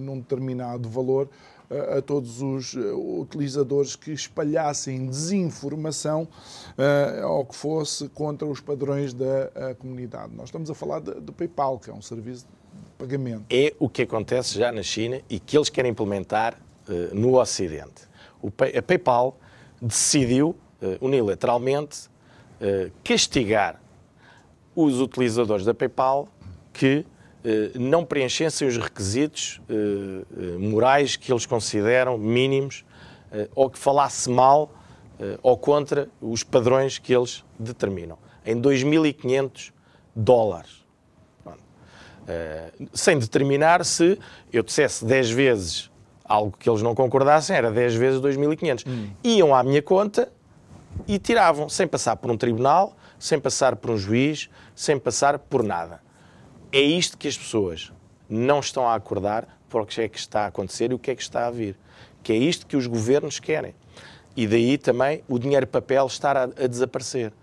[0.01, 1.29] num determinado valor
[1.69, 2.73] a todos os
[3.19, 6.27] utilizadores que espalhassem desinformação
[7.27, 10.33] ou que fosse contra os padrões da comunidade.
[10.35, 12.45] Nós estamos a falar do PayPal, que é um serviço
[12.97, 13.45] pagamento.
[13.49, 16.57] É o que acontece já na China e que eles querem implementar
[17.11, 18.07] no Ocidente.
[18.77, 19.37] A PayPal
[19.81, 20.55] decidiu
[21.01, 22.09] unilateralmente
[23.03, 23.81] castigar
[24.75, 26.29] os utilizadores da PayPal
[26.71, 27.05] que
[27.75, 29.61] não preenchessem os requisitos
[30.59, 32.83] morais que eles consideram mínimos
[33.55, 34.71] ou que falasse mal
[35.41, 38.17] ou contra os padrões que eles determinam.
[38.45, 39.71] Em 2.500
[40.15, 40.85] dólares.
[42.93, 44.19] Sem determinar se
[44.51, 45.91] eu dissesse 10 vezes
[46.25, 48.83] algo que eles não concordassem, era 10 vezes 2.500.
[48.85, 49.09] Hum.
[49.23, 50.29] Iam à minha conta
[51.07, 55.63] e tiravam, sem passar por um tribunal, sem passar por um juiz, sem passar por
[55.63, 56.01] nada.
[56.71, 57.91] É isto que as pessoas
[58.29, 61.11] não estão a acordar para o que é que está a acontecer e o que
[61.11, 61.77] é que está a vir.
[62.23, 63.73] Que é isto que os governos querem.
[64.35, 67.33] E daí também o dinheiro papel estar a, a desaparecer.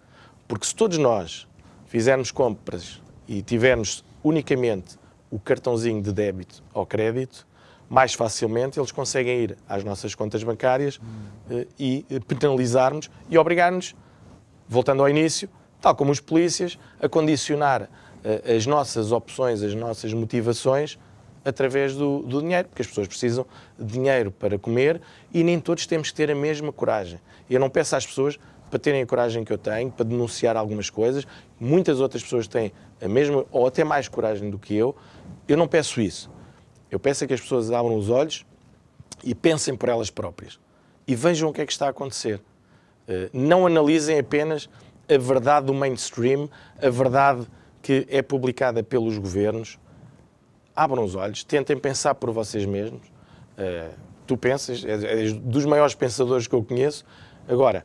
[0.46, 1.46] Porque se todos nós
[1.86, 4.98] fizermos compras e tivermos unicamente
[5.30, 7.46] o cartãozinho de débito ou crédito,
[7.88, 11.00] mais facilmente eles conseguem ir às nossas contas bancárias
[11.50, 11.64] hum.
[11.78, 12.04] e
[12.38, 13.94] penalizar-nos e obrigar-nos,
[14.68, 15.48] voltando ao início,
[15.80, 17.88] tal como os polícias, a condicionar
[18.56, 20.98] as nossas opções, as nossas motivações
[21.44, 23.46] através do, do, dinheiro, porque as pessoas precisam
[23.78, 25.00] de dinheiro para comer
[25.32, 27.20] e nem todos temos que ter a mesma coragem.
[27.50, 28.38] Eu não peço às pessoas
[28.70, 31.26] para terem a coragem que eu tenho, para denunciar algumas coisas.
[31.60, 34.96] Muitas outras pessoas têm a mesma ou até mais coragem do que eu.
[35.46, 36.30] Eu não peço isso.
[36.90, 38.46] Eu peço é que as pessoas abram os olhos
[39.22, 40.58] e pensem por elas próprias
[41.06, 42.40] e vejam o que é que está a acontecer.
[43.06, 44.68] Eh, não analisem apenas
[45.08, 46.48] a verdade do mainstream,
[46.80, 47.46] a verdade
[47.84, 49.78] que é publicada pelos governos.
[50.74, 53.02] Abram os olhos, tentem pensar por vocês mesmos.
[53.58, 53.90] Eh,
[54.26, 57.04] tu pensas, és dos maiores pensadores que eu conheço.
[57.46, 57.84] Agora,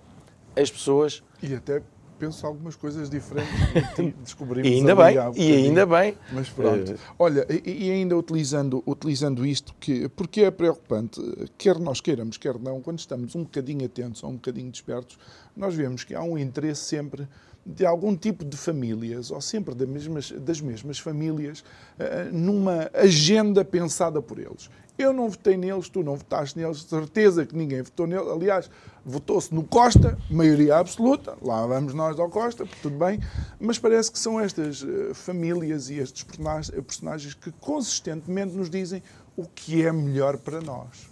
[0.56, 1.22] as pessoas.
[1.44, 1.84] E até
[2.18, 3.54] penso algumas coisas diferentes
[3.96, 4.70] que descobrimos.
[4.70, 6.18] e ainda bem, e ainda bem.
[6.32, 6.94] Mas pronto.
[6.94, 6.98] Uh...
[7.20, 11.22] Olha, e, e, ainda utilizando, utilizando isto, que, porque é preocupante,
[11.58, 15.20] quer nós queiramos, quer não, quando estamos um bocadinho atentos ou um bocadinho despertos,
[15.56, 17.28] nós vemos que há um interesse sempre
[17.66, 23.64] de algum tipo de famílias, ou sempre das mesmas, das mesmas famílias, uh, numa agenda
[23.64, 24.70] pensada por eles.
[24.98, 28.28] Eu não votei neles, tu não votaste neles, certeza que ninguém votou neles.
[28.28, 28.70] Aliás,
[29.06, 33.20] votou-se no Costa, maioria absoluta, lá vamos nós ao Costa, tudo bem,
[33.60, 39.02] mas parece que são estas uh, famílias e estes personagens que consistentemente nos dizem
[39.38, 41.08] o que é melhor para nós.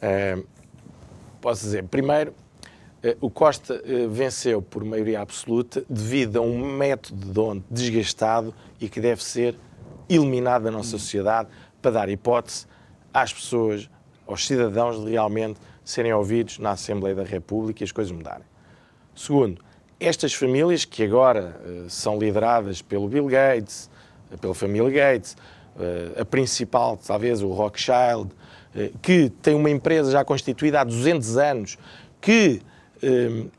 [0.00, 0.38] É,
[1.40, 2.47] posso dizer, primeiro, eh,
[3.20, 8.88] o Costa eh, venceu por maioria absoluta devido a um método de onde desgastado e
[8.88, 9.56] que deve ser
[10.08, 11.48] eliminado da nossa sociedade
[11.80, 12.66] para dar hipótese
[13.14, 13.88] às pessoas,
[14.26, 18.44] aos cidadãos, de realmente serem ouvidos na Assembleia da República e as coisas mudarem.
[19.14, 19.62] Segundo,
[20.00, 23.88] estas famílias que agora uh, são lideradas pelo Bill Gates,
[24.40, 25.36] pela família Gates,
[26.20, 28.30] a principal, talvez, o Rothschild,
[29.00, 31.78] que tem uma empresa já constituída há 200 anos,
[32.20, 32.60] que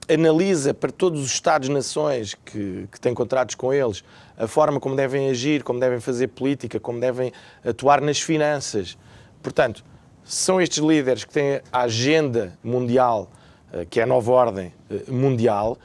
[0.08, 4.04] analisa para todos os Estados-nações que, que têm contratos com eles
[4.38, 7.32] a forma como devem agir, como devem fazer política, como devem
[7.64, 8.98] atuar nas finanças,
[9.42, 9.84] Portanto,
[10.24, 13.32] são estes líderes que têm a agenda mundial,
[13.72, 15.78] eh, que é a nova ordem eh, mundial,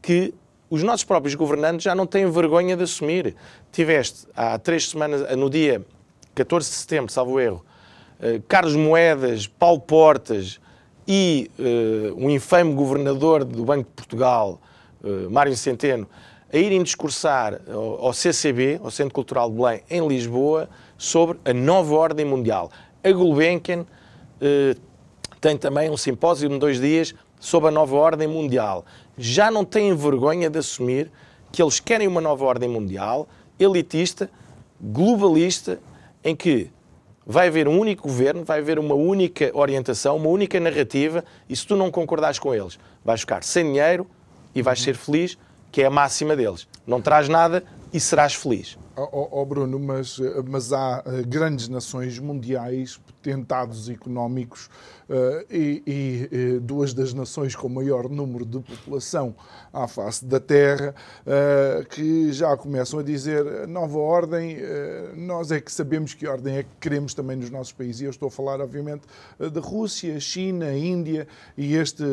[0.00, 0.34] que
[0.70, 3.36] os nossos próprios governantes já não têm vergonha de assumir.
[3.70, 5.84] Tiveste há três semanas, no dia
[6.34, 7.64] 14 de setembro, salvo erro,
[8.20, 10.58] eh, Carlos Moedas, Paulo Portas
[11.06, 14.60] e uh, um infame governador do Banco de Portugal,
[15.02, 16.08] uh, Mário Centeno,
[16.52, 21.94] a irem discursar ao CCB, ao Centro Cultural de Belém, em Lisboa, sobre a nova
[21.94, 22.70] ordem mundial.
[23.02, 23.86] A Gulbenkian
[24.40, 24.76] eh,
[25.40, 28.84] tem também um simpósio de dois dias sobre a nova ordem mundial.
[29.16, 31.10] Já não têm vergonha de assumir
[31.50, 33.28] que eles querem uma nova ordem mundial,
[33.58, 34.28] elitista,
[34.80, 35.80] globalista,
[36.22, 36.70] em que
[37.26, 41.66] vai haver um único governo, vai haver uma única orientação, uma única narrativa, e se
[41.66, 44.06] tu não concordares com eles, vais ficar sem dinheiro
[44.54, 45.38] e vais ser feliz,
[45.70, 46.66] que é a máxima deles.
[46.86, 48.76] Não traz nada e serás feliz.
[48.94, 54.66] Oh, oh, Bruno, mas, mas há uh, grandes nações mundiais, potentados económicos
[55.08, 59.34] uh, e, e, duas das nações com maior número de população
[59.72, 64.58] à face da Terra uh, que já começam a dizer nova ordem,
[65.16, 68.02] nós é que sabemos que ordem é que queremos também nos nossos países.
[68.02, 69.02] E eu estou a falar, obviamente,
[69.38, 71.26] da Rússia, China, Índia
[71.56, 72.04] e este,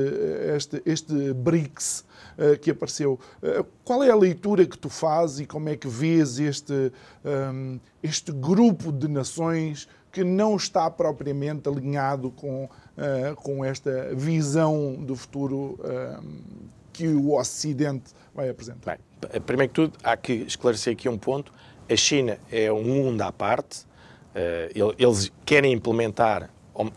[0.55, 2.05] este, este BRICS
[2.39, 3.19] eh, que apareceu.
[3.43, 7.29] Eh, qual é a leitura que tu fazes e como é que vês este, um,
[7.29, 14.95] ehm, este grupo de nações que não está propriamente alinhado com, uh, com esta visão
[14.95, 18.97] do futuro ehm, que o Ocidente vai apresentar?
[19.21, 21.51] Bem, primeiro que tudo, há que esclarecer aqui um ponto.
[21.89, 23.81] A China é um mundo à parte.
[23.81, 26.49] Uh, eles querem implementar,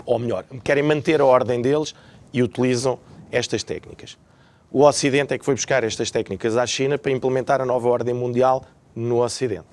[0.06, 1.96] ou melhor, querem manter a ordem deles
[2.32, 3.00] e utilizam
[3.32, 4.16] estas técnicas.
[4.74, 8.14] O Ocidente é que foi buscar estas técnicas à China para implementar a nova ordem
[8.14, 8.64] mundial
[8.96, 9.66] no Ocidente.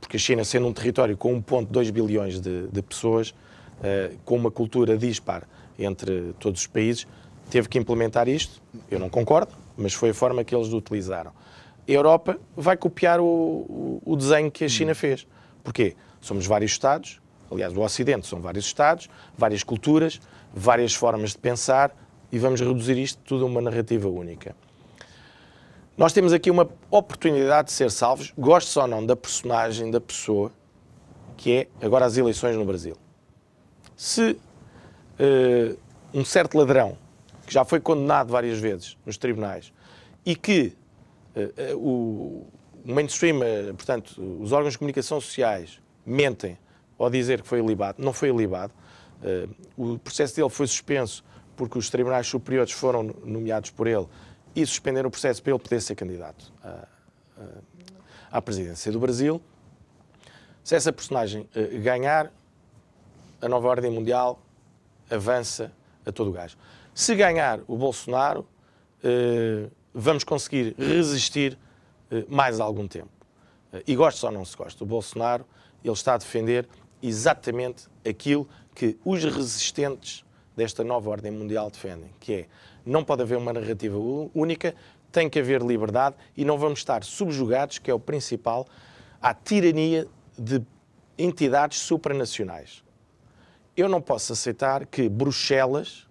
[0.00, 3.34] Porque a China, sendo um território com 1,2 bilhões de, de pessoas,
[3.82, 5.46] ah, com uma cultura dispar
[5.78, 7.06] entre todos os países,
[7.50, 8.62] teve que implementar isto.
[8.90, 11.32] Eu não concordo, mas foi a forma que eles utilizaram.
[11.86, 15.26] A Europa vai copiar o, o desenho que a China fez.
[15.62, 15.94] Porquê?
[16.22, 20.20] Somos vários Estados, aliás, o Ocidente são vários Estados, várias culturas,
[20.54, 21.94] várias formas de pensar,
[22.32, 24.54] e vamos reduzir isto tudo a uma narrativa única.
[25.96, 30.50] Nós temos aqui uma oportunidade de ser salvos, gosto ou não da personagem, da pessoa,
[31.36, 32.96] que é agora as eleições no Brasil.
[33.96, 35.78] Se uh,
[36.14, 36.96] um certo ladrão,
[37.46, 39.72] que já foi condenado várias vezes nos tribunais,
[40.24, 40.72] e que
[41.36, 42.46] uh, uh, o
[42.82, 43.40] mainstream,
[43.76, 46.56] portanto, os órgãos de comunicação sociais mentem
[46.98, 48.72] ao dizer que foi ilibado, não foi ilibado,
[49.76, 51.22] o processo dele foi suspenso
[51.60, 54.08] porque os tribunais superiores foram nomeados por ele
[54.56, 56.50] e suspenderam o processo para ele poder ser candidato
[58.32, 59.42] à, presidência do Brasil.
[60.64, 62.32] Se essa personagem uh, ganhar,
[63.42, 64.40] a nova ordem mundial
[65.10, 65.70] avança
[66.06, 66.56] a todo o.
[66.94, 68.46] Se ganhar o Bolsonaro,
[69.04, 71.58] uh, vamos conseguir resistir
[72.10, 73.10] uh, mais algum tempo.
[73.86, 75.44] e gosta ou não se gosta, o Bolsonaro
[75.84, 76.66] ele está a defender
[77.02, 80.24] exatamente aquilo que os resistentes
[80.60, 82.46] desta nova ordem mundial defendem, que é
[82.84, 83.96] não pode haver uma narrativa
[84.34, 84.74] única,
[85.10, 88.66] tem que haver liberdade e não vamos estar subjugados, que é o principal,
[89.22, 90.06] à tirania
[90.38, 90.62] de
[91.16, 92.84] entidades supranacionais.
[93.74, 96.06] Eu não posso aceitar que Bruxelas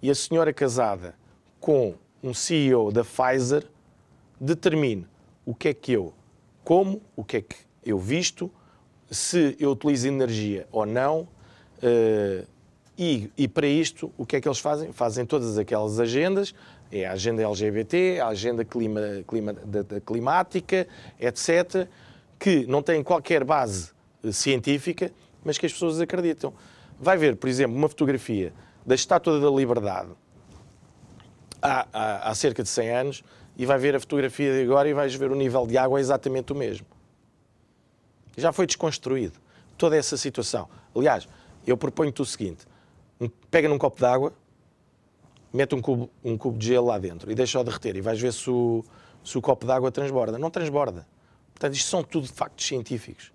[0.00, 1.16] e a senhora casada
[1.58, 3.66] com um CEO da Pfizer
[4.40, 5.08] determine
[5.44, 6.14] o que é que eu
[6.62, 8.48] como, o que é que eu visto,
[9.10, 12.51] se eu utilizo energia ou não, uh,
[12.98, 14.92] e, e, para isto, o que é que eles fazem?
[14.92, 16.54] Fazem todas aquelas agendas,
[16.90, 20.86] é a agenda LGBT, a agenda clima, clima, da, da climática,
[21.18, 21.88] etc.,
[22.38, 25.10] que não têm qualquer base eh, científica,
[25.42, 26.52] mas que as pessoas acreditam.
[27.00, 28.52] Vai ver, por exemplo, uma fotografia
[28.84, 30.10] da Estátua da Liberdade
[31.62, 33.24] há, há, há cerca de 100 anos
[33.56, 36.00] e vai ver a fotografia de agora e vais ver o nível de água é
[36.00, 36.86] exatamente o mesmo.
[38.36, 39.38] Já foi desconstruído
[39.78, 40.68] toda essa situação.
[40.94, 41.28] Aliás,
[41.66, 42.66] eu proponho-te o seguinte:
[43.50, 44.32] pega num copo de água,
[45.52, 48.32] mete um cubo, um cubo de gelo lá dentro e deixa-o derreter e vais ver
[48.32, 48.84] se o,
[49.22, 50.38] se o copo de água transborda.
[50.38, 51.06] Não transborda.
[51.52, 53.32] Portanto, isto são tudo factos científicos.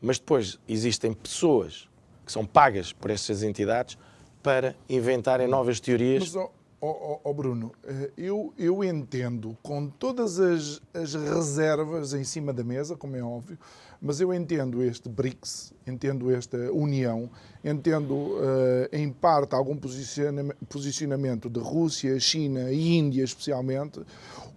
[0.00, 1.88] Mas depois existem pessoas
[2.26, 3.96] que são pagas por estas entidades
[4.42, 6.34] para inventarem novas teorias.
[6.34, 6.50] Mas, oh,
[6.80, 12.64] oh, oh Bruno, eh, eu, eu entendo com todas as, as reservas em cima da
[12.64, 13.56] mesa, como é óbvio,
[14.02, 17.30] mas eu entendo este BRICS, entendo esta união,
[17.64, 24.00] entendo uh, em parte algum posicionamento de Rússia, China e Índia especialmente,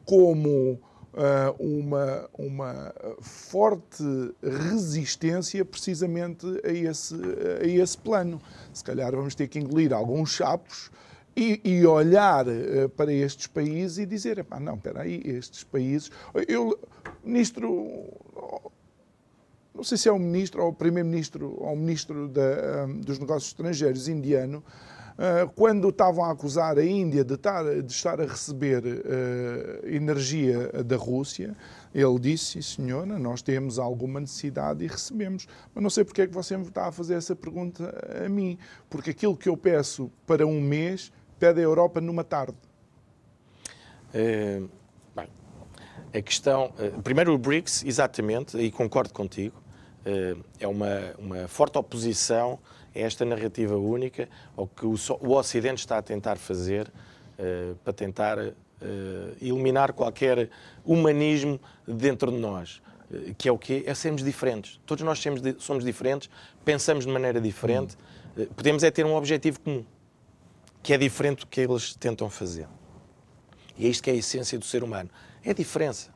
[0.04, 0.80] como
[1.14, 4.04] uh, uma, uma forte
[4.42, 7.16] resistência precisamente a esse,
[7.62, 8.42] a esse plano.
[8.74, 10.90] Se calhar vamos ter que engolir alguns chapos
[11.36, 16.10] e, e, olhar uh, para estes países e dizer, não, espera aí, estes países...
[16.48, 16.80] Eu,
[17.24, 18.25] ministro,
[19.76, 22.32] não sei se é o ministro ou o primeiro-ministro ou o ministro
[23.04, 24.64] dos negócios estrangeiros indiano,
[25.16, 30.84] Uh, quando estavam a acusar a Índia de estar, de estar a receber uh, energia
[30.84, 31.56] da Rússia,
[31.94, 35.48] ele disse, senhora, nós temos alguma necessidade e recebemos.
[35.74, 37.96] Mas não sei porque é que você me está a fazer essa pergunta
[38.26, 38.58] a mim.
[38.90, 42.58] Porque aquilo que eu peço para um mês, pede a Europa numa tarde.
[44.14, 44.62] É,
[45.16, 45.30] bem,
[46.14, 46.74] a questão...
[47.06, 49.56] Primeiro o BRICS, exatamente, e concordo contigo,
[50.60, 52.60] é uma, uma forte oposição
[52.96, 57.92] a esta narrativa única, ao que o, o Ocidente está a tentar fazer uh, para
[57.92, 58.54] tentar uh,
[59.42, 60.50] eliminar qualquer
[60.86, 62.82] humanismo dentro de nós.
[63.38, 63.84] Que é o quê?
[63.86, 64.80] É sermos diferentes.
[64.84, 66.28] Todos nós somos, somos diferentes,
[66.66, 67.96] pensamos de maneira diferente,
[68.56, 69.86] podemos é ter um objetivo comum,
[70.82, 72.68] que é diferente do que eles tentam fazer.
[73.78, 75.10] E é isto que é a essência do ser humano.
[75.44, 76.15] É a diferença.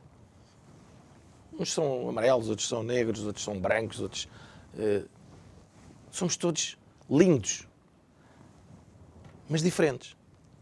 [1.60, 4.26] Uns são amarelos, outros são negros, outros são brancos, outros.
[4.74, 5.06] Uh,
[6.10, 6.78] somos todos
[7.10, 7.68] lindos,
[9.46, 10.16] mas diferentes.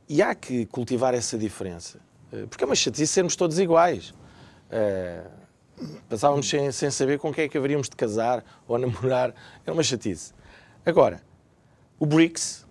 [0.08, 2.00] E há que cultivar essa diferença.
[2.32, 4.10] Uh, porque é uma chatice sermos todos iguais.
[4.10, 5.30] Uh,
[6.08, 9.32] passávamos sem, sem saber com quem é que haveríamos de casar ou namorar.
[9.64, 10.34] É uma chatice.
[10.84, 11.22] Agora,
[12.00, 12.66] o BRICS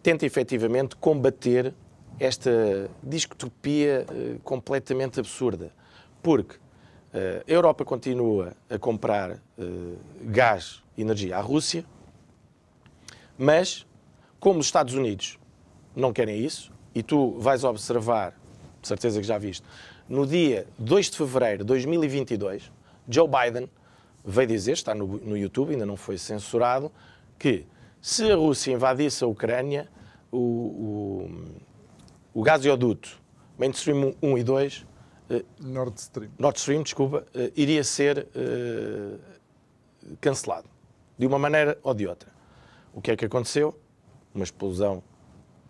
[0.00, 1.74] tenta efetivamente combater
[2.20, 4.06] esta distopia
[4.44, 5.72] completamente absurda.
[6.22, 6.56] Porque
[7.14, 11.84] a Europa continua a comprar uh, gás e energia à Rússia,
[13.38, 13.86] mas,
[14.40, 15.38] como os Estados Unidos
[15.94, 18.34] não querem isso, e tu vais observar,
[18.82, 19.64] de certeza que já viste,
[20.08, 22.72] no dia 2 de fevereiro de 2022,
[23.08, 23.70] Joe Biden
[24.24, 26.90] veio dizer, está no, no YouTube, ainda não foi censurado,
[27.38, 27.64] que
[28.00, 29.88] se a Rússia invadisse a Ucrânia,
[30.32, 31.30] o, o,
[32.34, 33.20] o gasoduto
[33.56, 34.86] Mainstream 1 e 2
[35.58, 36.30] Nord Stream.
[36.38, 39.18] Nord Stream, desculpa, uh, iria ser uh,
[40.20, 40.68] cancelado,
[41.18, 42.30] de uma maneira ou de outra.
[42.92, 43.78] O que é que aconteceu?
[44.34, 45.02] Uma explosão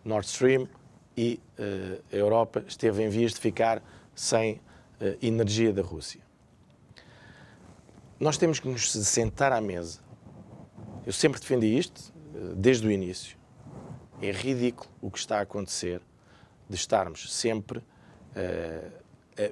[0.04, 0.68] Nord Stream
[1.16, 3.82] e uh, a Europa esteve em vias de ficar
[4.14, 4.60] sem
[5.20, 6.22] energia da Rússia.
[8.18, 10.00] Nós temos que nos sentar à mesa.
[11.04, 12.14] Eu sempre defendi isto,
[12.56, 13.36] desde o início.
[14.22, 16.00] É ridículo o que está a acontecer
[16.70, 17.82] de estarmos sempre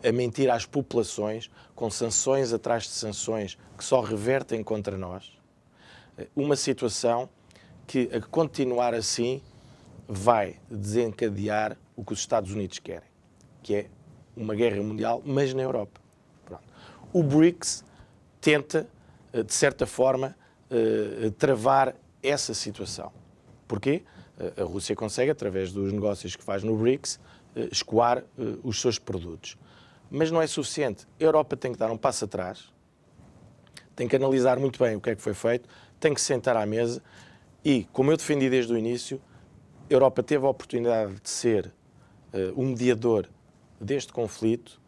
[0.08, 5.32] a, mentir às populações com sanções atrás de sanções que só revertem contra nós.
[6.36, 7.28] Uma situação
[7.86, 9.42] que, a continuar assim,
[10.06, 13.08] vai desencadear o que os Estados Unidos querem,
[13.62, 13.86] que é
[14.36, 16.00] uma guerra mundial, mas na Europa.
[16.44, 16.64] Pronto.
[17.12, 17.84] O BRICS
[18.40, 18.88] tenta,
[19.32, 20.36] eh, de certa forma,
[20.70, 23.12] eh, travar essa situação.
[23.66, 24.02] Porquê?
[24.56, 27.20] A Rússia consegue, através dos negócios que faz no BRICS,
[27.54, 28.24] eh, escoar
[28.62, 29.56] os seus produtos
[30.12, 31.06] mas não é suficiente.
[31.18, 32.70] A Europa tem que dar um passo atrás,
[33.96, 36.66] tem que analisar muito bem o que é que foi feito, tem que sentar à
[36.66, 37.02] mesa
[37.64, 39.20] e, como eu defendi desde o início,
[39.88, 43.28] a Europa teve a oportunidade de ser uh, um mediador
[43.80, 44.80] deste conflito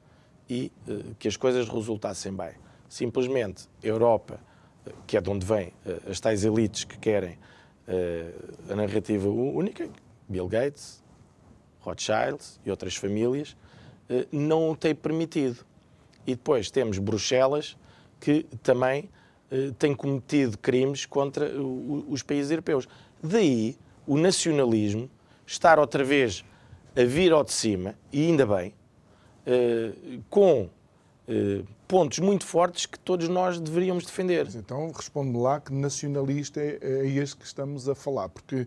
[0.49, 2.53] e uh, que as coisas resultassem bem.
[2.89, 4.39] Simplesmente a Europa,
[4.87, 5.73] uh, que é de onde vêm
[6.09, 7.39] as tais elites que querem
[8.71, 9.91] a narrativa única,
[10.27, 11.05] Bill Gates,
[11.81, 13.64] Rothschild e outras famílias, eh,
[14.31, 15.65] não o tem permitido.
[16.27, 17.77] E depois temos Bruxelas,
[18.21, 19.09] que também
[19.51, 21.51] eh, tem cometido crimes contra
[22.09, 22.89] os países europeus.
[23.23, 23.77] Daí
[24.07, 25.11] o nacionalismo
[25.47, 26.45] estar outra vez
[26.97, 28.75] a vir ao de cima, e ainda bem,
[29.47, 29.93] eh,
[30.31, 30.69] com
[31.89, 34.47] pontos muito fortes que todos nós deveríamos defender.
[34.55, 38.67] Então responde lá que nacionalista é, é este que estamos a falar, porque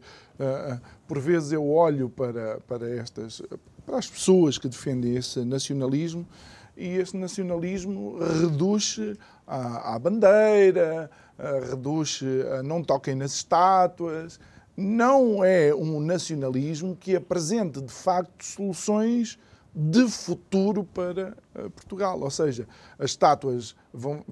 [1.08, 3.44] por vezes eu olho para, para estas
[3.88, 6.28] para as pessoas que defendem esse nacionalismo
[6.76, 9.00] e esse nacionalismo reduz
[9.48, 11.10] à, à bandeira,
[11.70, 12.20] reduz
[12.52, 14.42] a não toquem nas estátuas.
[14.76, 19.40] Não é um nacionalismo que apresente de facto soluções
[19.74, 22.20] de futuro para eh, Portugal.
[22.20, 22.68] Ou seja,
[23.00, 24.24] as estátuas vão,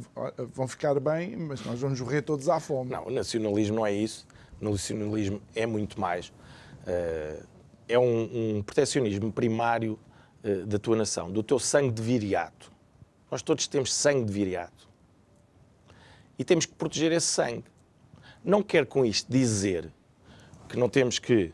[0.54, 2.92] vão ficar bem, mas nós vamos morrer todos à fome.
[2.92, 4.28] Não, o nacionalismo não é isso.
[4.62, 6.32] O nacionalismo é muito mais.
[6.86, 7.55] Uh
[7.88, 10.00] é um, um protecionismo primário
[10.44, 12.72] uh, da tua nação, do teu sangue de viriato.
[13.30, 14.88] Nós todos temos sangue de viriato.
[16.38, 17.66] E temos que proteger esse sangue.
[18.44, 19.92] Não quero com isto dizer
[20.68, 21.46] que não temos que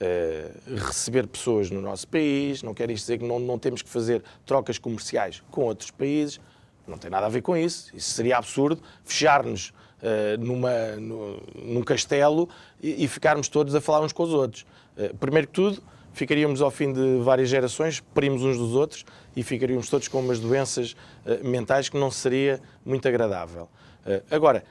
[0.00, 3.88] uh, receber pessoas no nosso país, não quero isto dizer que não, não temos que
[3.88, 6.40] fazer trocas comerciais com outros países.
[6.86, 7.94] Não tem nada a ver com isso.
[7.94, 9.72] Isso seria absurdo fechar-nos
[10.02, 12.48] uh, numa, no, num castelo
[12.82, 14.66] e, e ficarmos todos a falar uns com os outros.
[14.96, 19.04] Eh, primeiro que tudo, ficaríamos ao fim de várias gerações, primos uns dos outros
[19.36, 20.92] e ficaríamos todos com umas doenças
[21.24, 23.68] uh, mentais que não seria muito agradável.
[24.04, 24.64] Uh, agora,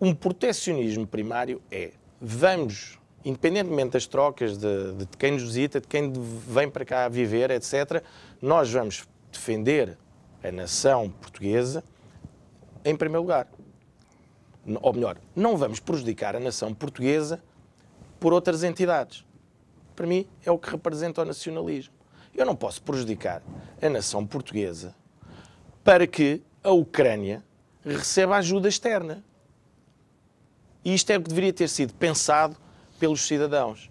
[0.00, 6.12] um protecionismo primário é vamos independentemente das trocas, de, de quem nos visita, de quem
[6.46, 8.00] vem para cá viver, etc.,
[8.40, 9.98] nós vamos defender
[10.46, 11.82] a nação portuguesa
[12.84, 13.48] em primeiro lugar.
[14.80, 17.42] Ou melhor, não vamos prejudicar a nação portuguesa
[18.20, 19.24] por outras entidades.
[19.94, 21.94] Para mim, é o que representa o nacionalismo.
[22.34, 23.42] Eu não posso prejudicar
[23.80, 24.94] a nação portuguesa
[25.82, 27.42] para que a Ucrânia
[27.84, 29.24] receba ajuda externa.
[30.84, 32.56] E isto é o que deveria ter sido pensado
[32.98, 33.90] pelos cidadãos,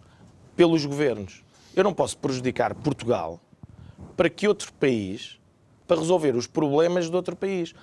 [0.56, 1.44] pelos governos.
[1.76, 3.40] Eu não posso prejudicar Portugal
[4.16, 5.40] para que outro país,
[5.88, 7.74] para resolver os problemas de outro país.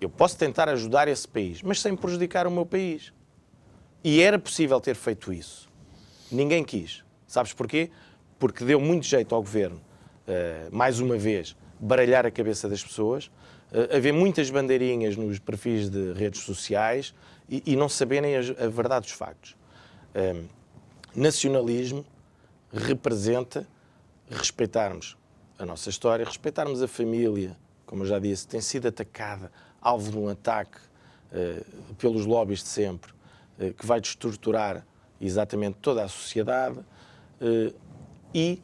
[0.00, 3.12] Eu posso tentar ajudar esse país, mas sem prejudicar o meu país.
[4.02, 5.68] E era possível ter feito isso.
[6.30, 7.04] Ninguém quis.
[7.26, 7.90] Sabes porquê?
[8.38, 13.26] Porque deu muito jeito ao governo, uh, mais uma vez, baralhar a cabeça das pessoas,
[13.70, 17.14] uh, haver muitas bandeirinhas nos perfis de redes sociais
[17.48, 19.54] e, e não saberem a, a, verdade dos factos.
[20.14, 20.48] Uh,
[21.14, 22.04] nacionalismo
[22.72, 23.66] representa
[24.28, 25.16] respeitarmos
[25.58, 30.18] a nossa história, respeitarmos a família, como eu já disse, tem sido atacada, alvo de
[30.18, 30.78] um ataque
[31.32, 33.12] uh, pelos lobbies de sempre,
[33.58, 34.86] uh, que vai destruturar
[35.20, 36.78] exatamente toda a sociedade.
[37.40, 37.74] Uh,
[38.34, 38.62] e,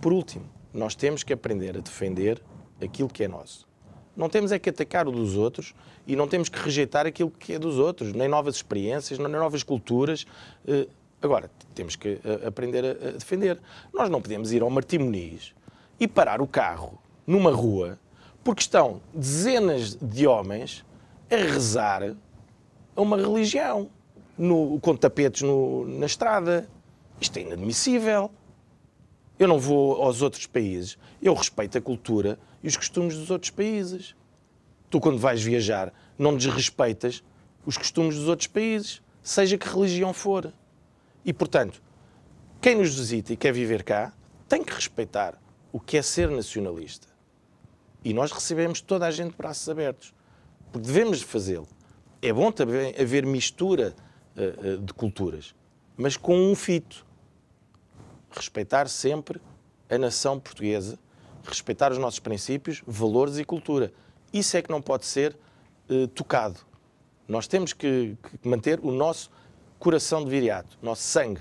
[0.00, 2.42] por último, nós temos que aprender a defender
[2.82, 3.68] aquilo que é nosso.
[4.16, 5.74] Não temos é que atacar o dos outros
[6.06, 9.62] e não temos que rejeitar aquilo que é dos outros, nem novas experiências, nem novas
[9.62, 10.26] culturas.
[11.22, 13.60] Agora, temos que eh, aprender a defender.
[13.94, 15.54] Nós não podemos ir ao Martim Muniz
[16.00, 17.96] e parar o carro numa rua
[18.42, 20.84] porque estão dezenas de homens
[21.30, 22.16] a rezar
[22.96, 23.88] a uma religião
[24.36, 26.68] no, com tapetes no, na estrada.
[27.20, 28.28] Isto é inadmissível.
[29.38, 30.98] Eu não vou aos outros países.
[31.22, 34.16] Eu respeito a cultura e os costumes dos outros países.
[34.90, 37.22] Tu, quando vais viajar, não desrespeitas
[37.64, 40.52] os costumes dos outros países, seja que religião for.
[41.24, 41.82] E, portanto,
[42.60, 44.12] quem nos visita e quer viver cá
[44.48, 45.40] tem que respeitar
[45.72, 47.08] o que é ser nacionalista.
[48.04, 50.12] E nós recebemos toda a gente de braços abertos,
[50.70, 51.68] porque devemos fazê-lo.
[52.20, 53.94] É bom também haver mistura
[54.36, 55.54] uh, uh, de culturas,
[55.96, 57.06] mas com um fito.
[58.30, 59.40] Respeitar sempre
[59.90, 60.98] a nação portuguesa,
[61.44, 63.92] respeitar os nossos princípios, valores e cultura.
[64.32, 65.36] Isso é que não pode ser
[65.88, 66.60] uh, tocado.
[67.28, 69.30] Nós temos que, que manter o nosso
[69.82, 71.40] coração de viriato, nosso sangue.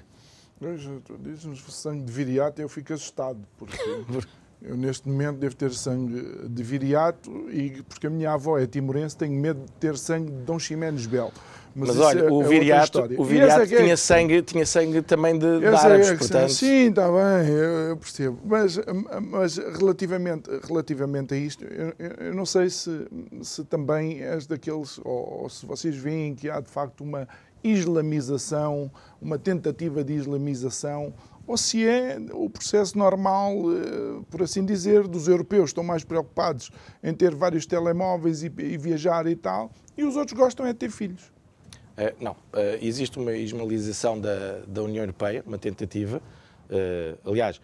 [1.19, 3.77] Diz-nos sangue de viriato eu fico assustado, porque
[4.63, 9.15] eu neste momento devo ter sangue de viriato e porque a minha avó é timorense,
[9.15, 11.31] tenho medo de ter sangue de Dom Ximenes Belo.
[11.75, 13.95] Mas, Mas olha, é, o, é viriato, o viriato é tinha, é...
[13.95, 16.49] sangue, tinha sangue também de, de árabes, é portanto...
[16.49, 18.39] Sim, está bem, eu, eu, percebo.
[18.43, 18.77] Mas,
[19.21, 21.93] mas relativamente, relativamente a isto, eu,
[22.27, 23.07] eu não sei se,
[23.41, 27.25] se também és daqueles, ou, ou se vocês veem que há de facto uma
[27.64, 28.91] islamização,
[29.22, 31.14] uma tentativa de islamização,
[31.47, 36.72] ou se é o processo normal, eh, por assim dizer, dos europeus estão mais preocupados
[37.03, 40.91] em ter vários telemóveis e, viajar e tal, e os outros gostam é de ter
[40.91, 41.32] filhos.
[41.97, 42.38] Uh, não, uh,
[42.82, 46.22] existe uma islamização da, da União Europeia, uma tentativa.
[46.70, 47.59] Uh, aliás,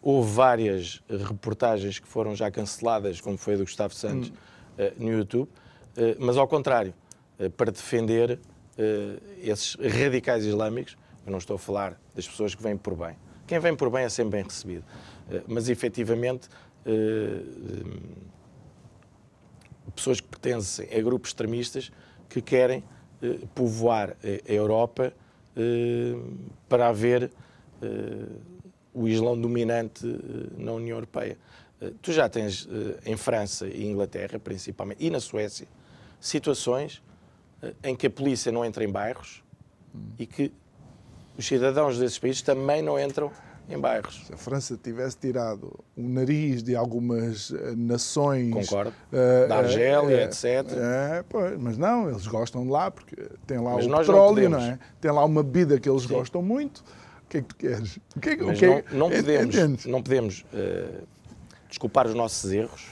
[0.00, 4.90] houve várias reportagens que foram já canceladas, como foi a do Gustavo Santos, hum.
[4.98, 5.48] no YouTube,
[6.18, 6.92] mas ao contrário,
[7.56, 8.40] para defender
[9.42, 13.16] esses radicais islâmicos, eu não estou a falar das pessoas que vêm por bem.
[13.46, 14.84] Quem vem por bem é sempre bem recebido.
[15.28, 16.48] Uh, mas efetivamente,
[16.86, 18.00] uh,
[19.94, 21.90] pessoas que pertencem a grupos extremistas
[22.28, 22.84] que querem
[23.52, 25.12] povoar a Europa
[26.68, 27.32] para haver
[28.94, 30.06] o Islão dominante
[30.56, 31.36] na União Europeia.
[32.00, 32.68] Tu já tens
[33.04, 35.66] em França e Inglaterra, principalmente, e na Suécia,
[36.20, 37.02] situações
[37.82, 39.42] em que a polícia não entra em bairros
[40.18, 40.52] e que
[41.36, 43.30] os cidadãos desses países também não entram
[43.68, 44.24] em bairros.
[44.26, 48.50] Se a França tivesse tirado o nariz de algumas eh, nações.
[48.50, 48.94] Concordo.
[49.12, 50.44] Uh, da Argélia, uh, etc.
[50.44, 54.58] Uh, pois, mas não, eles gostam de lá, porque tem lá mas o petróleo, não,
[54.58, 54.78] não, é?
[55.00, 56.14] Tem lá uma bebida que eles Sim.
[56.14, 56.78] gostam muito.
[56.78, 57.98] O que é que tu queres?
[58.16, 60.44] O que é, mas o que é, não, não podemos, não podemos
[61.68, 62.86] desculpar os nossos erros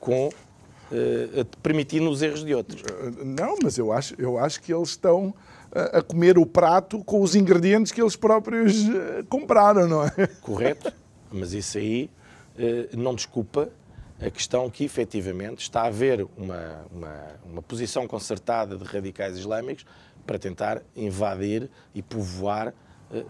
[0.00, 0.30] com
[1.62, 2.82] permitindo os erros de outros.
[2.82, 5.34] Eh, não, mas eu acho, eu acho que eles estão
[5.92, 10.26] a comer o prato com os ingredientes que eles próprios eh, compraram, não é?
[10.40, 10.92] Correto,
[11.32, 12.10] mas isso aí
[12.96, 13.68] não desculpa
[14.20, 19.84] a questão que efetivamente está a haver uma, uma, uma posição concertada de radicais islâmicos
[20.24, 22.72] para tentar invadir e povoar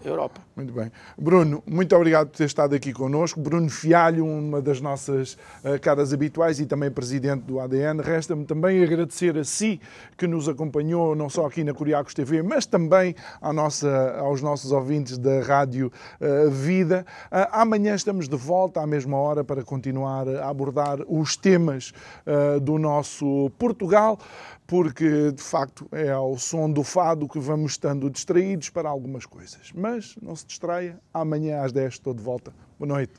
[0.03, 0.41] Europa.
[0.55, 0.91] Muito bem.
[1.17, 3.39] Bruno, muito obrigado por ter estado aqui connosco.
[3.39, 8.01] Bruno Fialho, uma das nossas uh, caras habituais e também presidente do ADN.
[8.01, 9.79] Resta-me também agradecer a si
[10.17, 13.15] que nos acompanhou, não só aqui na Curiacos TV, mas também
[13.53, 17.05] nossa, aos nossos ouvintes da Rádio uh, Vida.
[17.51, 21.93] Amanhã estamos de volta à mesma hora para continuar a abordar os temas
[22.61, 24.17] do nosso Portugal
[24.67, 29.71] porque de facto é ao som do fado que vamos estando distraídos para algumas coisas.
[29.73, 32.53] Mas não se distraia, amanhã às 10 estou de volta.
[32.79, 33.13] Boa noite.